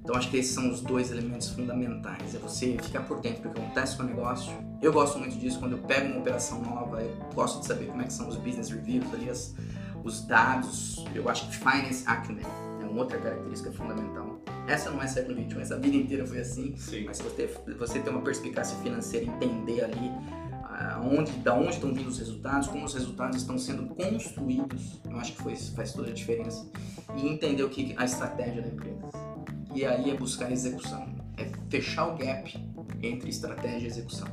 Então 0.00 0.16
acho 0.16 0.30
que 0.30 0.38
esses 0.38 0.54
são 0.54 0.70
os 0.70 0.80
dois 0.80 1.10
elementos 1.10 1.50
fundamentais. 1.50 2.34
É 2.34 2.38
você 2.38 2.78
ficar 2.82 3.02
por 3.02 3.20
dentro 3.20 3.42
do 3.42 3.52
que 3.52 3.60
acontece 3.60 3.94
com 3.94 4.04
o 4.04 4.06
negócio. 4.06 4.50
Eu 4.80 4.90
gosto 4.90 5.18
muito 5.18 5.36
disso 5.36 5.58
quando 5.58 5.72
eu 5.72 5.82
pego 5.82 6.12
uma 6.12 6.20
operação 6.20 6.62
nova, 6.62 7.02
eu 7.02 7.14
gosto 7.34 7.60
de 7.60 7.66
saber 7.66 7.88
como 7.88 8.00
é 8.00 8.06
que 8.06 8.12
são 8.14 8.26
os 8.26 8.36
business 8.36 8.70
reviews, 8.70 9.12
ali 9.12 9.28
as, 9.28 9.54
os 10.02 10.24
dados. 10.24 11.04
Eu 11.14 11.28
acho 11.28 11.46
que 11.48 11.56
finance 11.58 12.04
acumen 12.06 12.46
é 12.80 12.84
uma 12.86 13.02
outra 13.02 13.18
característica 13.18 13.70
fundamental. 13.72 14.35
Essa 14.66 14.90
não 14.90 15.02
é 15.02 15.06
século 15.06 15.40
XXI, 15.40 15.60
essa 15.60 15.78
vida 15.78 15.96
inteira 15.96 16.26
foi 16.26 16.40
assim. 16.40 16.74
Sim. 16.76 17.04
Mas 17.04 17.20
você, 17.20 17.48
você 17.78 18.00
ter 18.00 18.10
uma 18.10 18.22
perspicácia 18.22 18.76
financeira, 18.78 19.26
entender 19.26 19.84
ali 19.84 20.10
aonde, 20.96 21.32
da 21.32 21.54
onde 21.54 21.70
estão 21.70 21.92
vindo 21.92 22.08
os 22.08 22.18
resultados, 22.18 22.68
como 22.68 22.84
os 22.84 22.94
resultados 22.94 23.36
estão 23.36 23.58
sendo 23.58 23.86
construídos, 23.94 25.00
eu 25.08 25.16
acho 25.18 25.32
que 25.32 25.42
foi, 25.42 25.56
faz 25.56 25.92
toda 25.92 26.10
a 26.10 26.12
diferença. 26.12 26.68
E 27.16 27.26
entender 27.26 27.62
o 27.62 27.68
que 27.68 27.94
a 27.96 28.04
estratégia 28.04 28.62
da 28.62 28.68
empresa. 28.68 29.06
E 29.74 29.84
aí 29.84 30.10
é 30.10 30.14
buscar 30.14 30.46
a 30.46 30.52
execução, 30.52 31.06
é 31.36 31.50
fechar 31.68 32.06
o 32.06 32.16
gap 32.16 32.58
entre 33.02 33.28
estratégia 33.28 33.86
e 33.86 33.90
execução. 33.90 34.28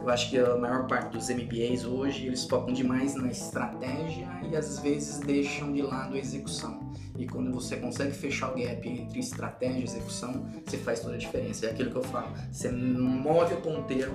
Eu 0.00 0.08
acho 0.08 0.30
que 0.30 0.38
a 0.38 0.56
maior 0.56 0.86
parte 0.86 1.12
dos 1.12 1.28
MBAs 1.28 1.84
hoje 1.84 2.26
eles 2.26 2.44
focam 2.44 2.72
demais 2.72 3.14
na 3.14 3.28
estratégia 3.28 4.26
e 4.50 4.56
às 4.56 4.78
vezes 4.78 5.18
deixam 5.18 5.72
de 5.72 5.82
lado 5.82 6.14
a 6.14 6.18
execução. 6.18 6.90
E 7.18 7.26
quando 7.26 7.52
você 7.52 7.76
consegue 7.76 8.12
fechar 8.12 8.50
o 8.50 8.54
gap 8.56 8.88
entre 8.88 9.20
estratégia 9.20 9.80
e 9.80 9.84
execução, 9.84 10.46
você 10.64 10.78
faz 10.78 11.00
toda 11.00 11.16
a 11.16 11.18
diferença. 11.18 11.66
É 11.66 11.70
aquilo 11.70 11.90
que 11.90 11.96
eu 11.96 12.02
falo. 12.02 12.32
Você 12.50 12.70
move 12.70 13.52
o 13.52 13.60
ponteiro 13.60 14.14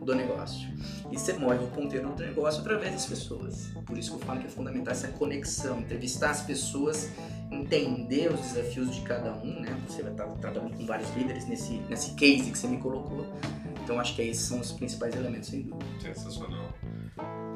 do 0.00 0.14
negócio. 0.14 0.66
E 1.12 1.18
você 1.18 1.34
move 1.34 1.64
o 1.64 1.68
ponteiro 1.68 2.08
do 2.08 2.22
negócio 2.22 2.62
através 2.62 2.92
das 2.92 3.04
pessoas. 3.04 3.68
Por 3.84 3.98
isso 3.98 4.12
que 4.16 4.22
eu 4.22 4.26
falo 4.26 4.40
que 4.40 4.46
é 4.46 4.50
fundamental 4.50 4.92
essa 4.92 5.08
conexão, 5.08 5.80
entrevistar 5.80 6.30
as 6.30 6.42
pessoas, 6.42 7.10
entender 7.50 8.32
os 8.32 8.40
desafios 8.40 8.94
de 8.94 9.02
cada 9.02 9.34
um, 9.34 9.60
né? 9.60 9.78
Você 9.86 10.02
vai 10.02 10.12
estar 10.12 10.24
trabalhando 10.24 10.74
com 10.74 10.86
vários 10.86 11.14
líderes 11.14 11.46
nesse, 11.46 11.74
nesse 11.90 12.14
case 12.14 12.50
que 12.50 12.58
você 12.58 12.68
me 12.68 12.78
colocou. 12.78 13.26
Então 13.86 14.00
acho 14.00 14.16
que 14.16 14.22
esses 14.22 14.42
são 14.42 14.58
os 14.58 14.72
principais 14.72 15.14
elementos, 15.14 15.48
sem 15.48 15.62
dúvida. 15.62 15.86
Sensacional. 16.00 16.74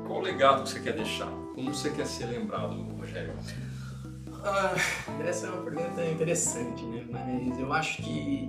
Qual 0.06 0.20
o 0.20 0.22
legado 0.22 0.62
que 0.62 0.68
você 0.68 0.78
quer 0.78 0.92
deixar? 0.92 1.26
Como 1.56 1.74
você 1.74 1.90
quer 1.90 2.06
ser 2.06 2.26
lembrado, 2.26 2.80
Rogério? 2.96 3.34
Ah, 4.44 4.72
essa 5.26 5.48
é 5.48 5.50
uma 5.50 5.64
pergunta 5.64 6.06
interessante, 6.06 6.84
né? 6.84 7.04
Mas 7.10 7.58
eu 7.58 7.72
acho 7.72 8.00
que 8.00 8.48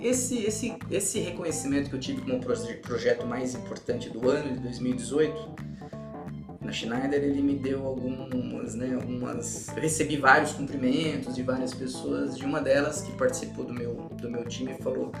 esse, 0.00 0.38
esse, 0.38 0.76
esse 0.90 1.20
reconhecimento 1.20 1.88
que 1.88 1.94
eu 1.94 2.00
tive 2.00 2.22
como 2.22 2.40
projeto 2.80 3.24
mais 3.24 3.54
importante 3.54 4.10
do 4.10 4.28
ano 4.28 4.54
de 4.54 4.58
2018 4.58 5.71
Schneider 6.72 7.22
ele 7.22 7.42
me 7.42 7.54
deu 7.54 7.86
algumas, 7.86 8.74
né, 8.74 8.94
algumas, 8.94 9.68
eu 9.68 9.82
recebi 9.82 10.16
vários 10.16 10.52
cumprimentos 10.52 11.34
de 11.34 11.42
várias 11.42 11.74
pessoas, 11.74 12.36
de 12.36 12.44
uma 12.44 12.60
delas 12.60 13.02
que 13.02 13.12
participou 13.12 13.64
do 13.64 13.74
meu 13.74 14.10
do 14.20 14.30
meu 14.30 14.44
time 14.44 14.74
falou, 14.82 15.12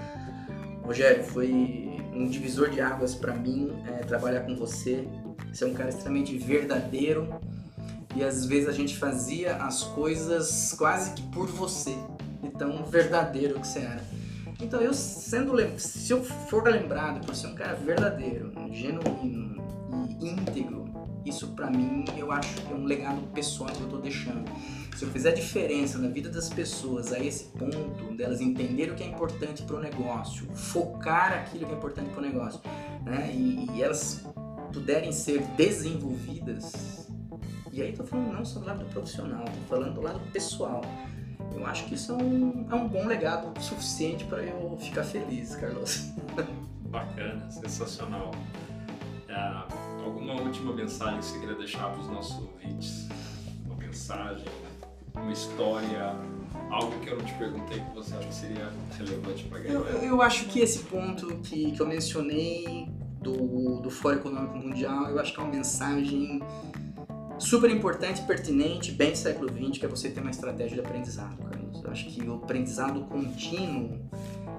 Rogério, 0.82 1.24
foi 1.24 1.98
um 2.12 2.26
divisor 2.28 2.70
de 2.70 2.80
águas 2.80 3.14
para 3.14 3.34
mim 3.34 3.72
é, 3.86 4.04
trabalhar 4.04 4.40
com 4.40 4.54
você. 4.56 5.06
Você 5.52 5.64
é 5.64 5.66
um 5.66 5.74
cara 5.74 5.90
extremamente 5.90 6.36
verdadeiro, 6.36 7.28
e 8.14 8.22
às 8.22 8.44
vezes 8.44 8.68
a 8.68 8.72
gente 8.72 8.96
fazia 8.96 9.56
as 9.56 9.82
coisas 9.82 10.74
quase 10.76 11.14
que 11.14 11.22
por 11.30 11.46
você, 11.46 11.96
de 12.42 12.50
tão 12.50 12.84
verdadeiro 12.84 13.58
que 13.60 13.66
você 13.66 13.80
era. 13.80 14.02
Então 14.60 14.80
eu 14.80 14.92
sendo 14.92 15.54
se 15.78 16.12
eu 16.12 16.22
for 16.22 16.62
lembrado 16.64 17.24
por 17.24 17.34
ser 17.34 17.48
um 17.48 17.54
cara 17.54 17.74
verdadeiro, 17.74 18.52
genuíno 18.70 19.62
e 20.20 20.28
íntegro, 20.28 20.81
isso 21.24 21.48
para 21.48 21.70
mim 21.70 22.04
eu 22.16 22.30
acho 22.32 22.54
que 22.54 22.72
é 22.72 22.74
um 22.74 22.84
legado 22.84 23.20
pessoal 23.32 23.70
que 23.70 23.80
eu 23.80 23.88
tô 23.88 23.98
deixando. 23.98 24.44
Se 24.96 25.04
eu 25.04 25.10
fizer 25.10 25.32
diferença 25.32 25.98
na 25.98 26.08
vida 26.08 26.28
das 26.28 26.48
pessoas 26.50 27.12
a 27.12 27.18
esse 27.18 27.44
ponto, 27.44 28.14
delas 28.14 28.40
entenderem 28.40 28.92
o 28.92 28.96
que 28.96 29.02
é 29.02 29.06
importante 29.06 29.62
para 29.62 29.76
o 29.76 29.80
negócio, 29.80 30.46
focar 30.52 31.32
aquilo 31.32 31.66
que 31.66 31.72
é 31.72 31.76
importante 31.76 32.10
para 32.10 32.18
o 32.18 32.22
negócio, 32.22 32.60
né? 33.04 33.30
E, 33.32 33.70
e 33.74 33.82
elas 33.82 34.24
puderem 34.72 35.12
ser 35.12 35.42
desenvolvidas, 35.56 37.08
e 37.72 37.80
aí 37.80 37.92
tô 37.92 38.04
falando 38.04 38.32
não 38.32 38.44
só 38.44 38.60
do 38.60 38.66
lado 38.66 38.84
profissional, 38.86 39.44
tô 39.44 39.60
falando 39.68 39.94
do 39.94 40.02
lado 40.02 40.20
pessoal. 40.30 40.82
Eu 41.54 41.66
acho 41.66 41.86
que 41.86 41.94
isso 41.94 42.12
é 42.12 42.16
um, 42.16 42.66
é 42.70 42.74
um 42.74 42.86
bom 42.86 43.06
legado 43.06 43.58
suficiente 43.60 44.24
para 44.24 44.42
eu 44.42 44.76
ficar 44.78 45.04
feliz, 45.04 45.56
Carlos. 45.56 46.12
Bacana, 46.88 47.50
sensacional. 47.50 48.30
É, 49.26 49.32
alguma 50.04 50.34
última 50.40 50.72
mensagem 50.72 51.18
que 51.18 51.24
você 51.24 51.38
queria 51.38 51.54
deixar 51.54 51.90
para 51.90 52.00
os 52.00 52.08
nossos 52.08 52.36
ouvintes? 52.36 53.08
Uma 53.66 53.76
mensagem, 53.76 54.44
uma 55.14 55.32
história, 55.32 56.16
algo 56.70 56.98
que 57.00 57.08
eu 57.08 57.18
não 57.18 57.24
te 57.24 57.34
perguntei 57.34 57.80
que 57.80 57.94
você 57.94 58.14
acha 58.14 58.26
que 58.26 58.34
seria 58.34 58.72
relevante 58.96 59.44
para 59.44 59.58
a 59.58 59.62
Eu, 59.62 59.84
eu 59.84 60.22
acho 60.22 60.46
que 60.46 60.60
esse 60.60 60.80
ponto 60.80 61.36
que, 61.38 61.72
que 61.72 61.80
eu 61.80 61.86
mencionei 61.86 62.88
do, 63.20 63.80
do 63.80 63.90
Fórum 63.90 64.16
Econômico 64.16 64.56
Mundial, 64.56 65.08
eu 65.08 65.18
acho 65.18 65.32
que 65.32 65.40
é 65.40 65.42
uma 65.42 65.52
mensagem 65.52 66.40
super 67.38 67.70
importante, 67.70 68.22
pertinente, 68.22 68.92
bem 68.92 69.12
do 69.12 69.18
século 69.18 69.48
XX, 69.48 69.78
que 69.78 69.86
é 69.86 69.88
você 69.88 70.10
ter 70.10 70.20
uma 70.20 70.30
estratégia 70.30 70.74
de 70.74 70.80
aprendizado, 70.80 71.36
Carlos. 71.38 71.82
Eu 71.82 71.90
acho 71.90 72.06
que 72.06 72.22
o 72.22 72.34
aprendizado 72.34 73.04
contínuo 73.06 74.00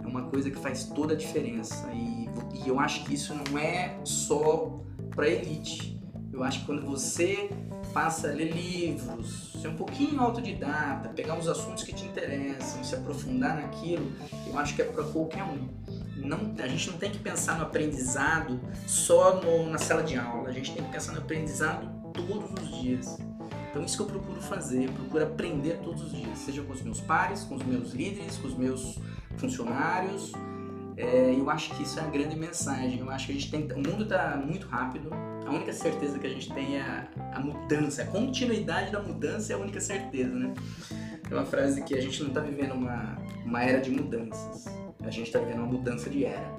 é 0.03 0.07
uma 0.07 0.23
coisa 0.23 0.49
que 0.49 0.57
faz 0.57 0.85
toda 0.85 1.13
a 1.13 1.17
diferença. 1.17 1.89
E, 1.93 2.29
e 2.63 2.67
eu 2.67 2.79
acho 2.79 3.05
que 3.05 3.13
isso 3.13 3.33
não 3.33 3.57
é 3.57 3.99
só 4.03 4.81
para 5.15 5.27
elite. 5.27 5.99
Eu 6.31 6.43
acho 6.43 6.61
que 6.61 6.65
quando 6.65 6.83
você 6.83 7.49
passa 7.93 8.29
a 8.29 8.31
ler 8.31 8.51
livros, 8.51 9.53
ser 9.61 9.67
um 9.67 9.75
pouquinho 9.75 10.19
autodidata, 10.19 11.09
pegar 11.09 11.37
os 11.37 11.47
assuntos 11.47 11.83
que 11.83 11.93
te 11.93 12.05
interessam, 12.05 12.83
se 12.83 12.95
aprofundar 12.95 13.55
naquilo, 13.55 14.11
eu 14.47 14.57
acho 14.57 14.75
que 14.75 14.81
é 14.81 14.85
para 14.85 15.03
qualquer 15.03 15.43
um. 15.43 15.69
Não, 16.17 16.55
a 16.57 16.67
gente 16.67 16.89
não 16.89 16.97
tem 16.97 17.11
que 17.11 17.19
pensar 17.19 17.57
no 17.57 17.63
aprendizado 17.63 18.59
só 18.87 19.41
no, 19.41 19.69
na 19.69 19.77
sala 19.77 20.03
de 20.03 20.17
aula, 20.17 20.49
a 20.49 20.51
gente 20.51 20.73
tem 20.73 20.83
que 20.83 20.91
pensar 20.91 21.11
no 21.11 21.19
aprendizado 21.19 21.87
todos 22.13 22.51
os 22.51 22.81
dias. 22.81 23.17
Então 23.69 23.83
isso 23.83 23.97
que 23.97 24.03
eu 24.03 24.07
procuro 24.07 24.41
fazer, 24.41 24.85
eu 24.85 24.93
procuro 24.93 25.23
aprender 25.23 25.79
todos 25.83 26.03
os 26.03 26.11
dias, 26.11 26.39
seja 26.39 26.61
com 26.61 26.73
os 26.73 26.81
meus 26.81 26.99
pares, 27.01 27.43
com 27.43 27.55
os 27.55 27.63
meus 27.63 27.91
líderes, 27.91 28.37
com 28.37 28.47
os 28.47 28.55
meus 28.55 28.99
funcionários, 29.37 30.31
é, 30.97 31.35
eu 31.37 31.49
acho 31.49 31.73
que 31.75 31.83
isso 31.83 31.99
é 31.99 32.03
a 32.03 32.07
grande 32.07 32.35
mensagem. 32.35 32.99
Eu 32.99 33.09
acho 33.09 33.27
que 33.27 33.31
a 33.31 33.35
gente 33.35 33.51
tem. 33.51 33.61
O 33.71 33.77
mundo 33.77 34.03
está 34.03 34.35
muito 34.35 34.67
rápido. 34.67 35.09
A 35.45 35.49
única 35.49 35.73
certeza 35.73 36.17
que 36.19 36.27
a 36.27 36.29
gente 36.29 36.51
tem 36.53 36.77
é 36.77 36.81
a, 36.81 37.07
a, 37.33 37.39
mudança. 37.39 38.03
A 38.03 38.05
continuidade 38.05 38.91
da 38.91 38.99
mudança 39.01 39.53
é 39.53 39.55
a 39.55 39.59
única 39.59 39.79
certeza, 39.79 40.33
né? 40.33 40.53
É 41.29 41.33
uma 41.33 41.45
frase 41.45 41.83
que 41.83 41.95
a 41.95 42.01
gente 42.01 42.21
não 42.21 42.29
está 42.29 42.41
vivendo 42.41 42.73
uma, 42.73 43.17
uma 43.45 43.63
era 43.63 43.81
de 43.81 43.91
mudanças. 43.91 44.65
A 45.01 45.09
gente 45.09 45.27
está 45.27 45.39
vivendo 45.39 45.59
uma 45.59 45.67
mudança 45.67 46.09
de 46.09 46.25
era. 46.25 46.53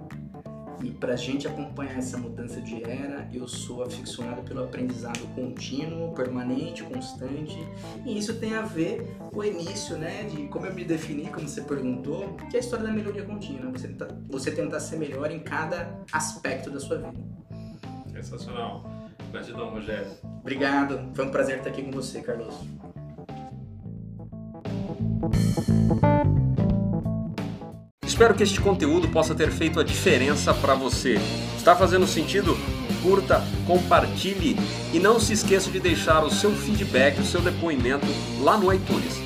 E 0.82 0.90
para 0.90 1.14
a 1.14 1.16
gente 1.16 1.46
acompanhar 1.46 1.98
essa 1.98 2.18
mudança 2.18 2.60
de 2.60 2.82
era, 2.82 3.28
eu 3.32 3.46
sou 3.46 3.82
aficionado 3.82 4.42
pelo 4.42 4.64
aprendizado 4.64 5.20
contínuo, 5.34 6.12
permanente, 6.14 6.82
constante. 6.82 7.56
E 8.04 8.18
isso 8.18 8.34
tem 8.38 8.54
a 8.54 8.62
ver 8.62 9.16
com 9.32 9.40
o 9.40 9.44
início, 9.44 9.96
né, 9.96 10.24
de 10.24 10.46
como 10.48 10.66
eu 10.66 10.74
me 10.74 10.84
defini, 10.84 11.28
como 11.28 11.48
você 11.48 11.62
perguntou, 11.62 12.34
que 12.50 12.56
é 12.56 12.60
a 12.60 12.60
história 12.60 12.84
da 12.84 12.92
melhoria 12.92 13.24
contínua. 13.24 13.70
Você, 13.72 13.88
tentar, 13.88 14.08
você 14.28 14.50
tentar 14.50 14.80
ser 14.80 14.96
melhor 14.96 15.30
em 15.30 15.40
cada 15.40 15.98
aspecto 16.12 16.70
da 16.70 16.80
sua 16.80 16.98
vida. 16.98 17.14
Sensacional. 18.12 18.84
Gratidão, 19.30 19.70
Rogério. 19.70 20.06
Obrigado. 20.40 21.10
Foi 21.14 21.26
um 21.26 21.30
prazer 21.30 21.58
estar 21.58 21.70
aqui 21.70 21.82
com 21.82 21.90
você, 21.90 22.20
Carlos. 22.20 22.54
Espero 28.14 28.32
que 28.32 28.44
este 28.44 28.60
conteúdo 28.60 29.08
possa 29.08 29.34
ter 29.34 29.50
feito 29.50 29.80
a 29.80 29.82
diferença 29.82 30.54
para 30.54 30.72
você. 30.72 31.18
Está 31.56 31.74
fazendo 31.74 32.06
sentido? 32.06 32.56
Curta, 33.02 33.42
compartilhe 33.66 34.56
e 34.92 35.00
não 35.00 35.18
se 35.18 35.32
esqueça 35.32 35.68
de 35.68 35.80
deixar 35.80 36.22
o 36.22 36.30
seu 36.30 36.52
feedback, 36.52 37.18
o 37.18 37.24
seu 37.24 37.40
depoimento 37.40 38.06
lá 38.40 38.56
no 38.56 38.72
iTunes. 38.72 39.23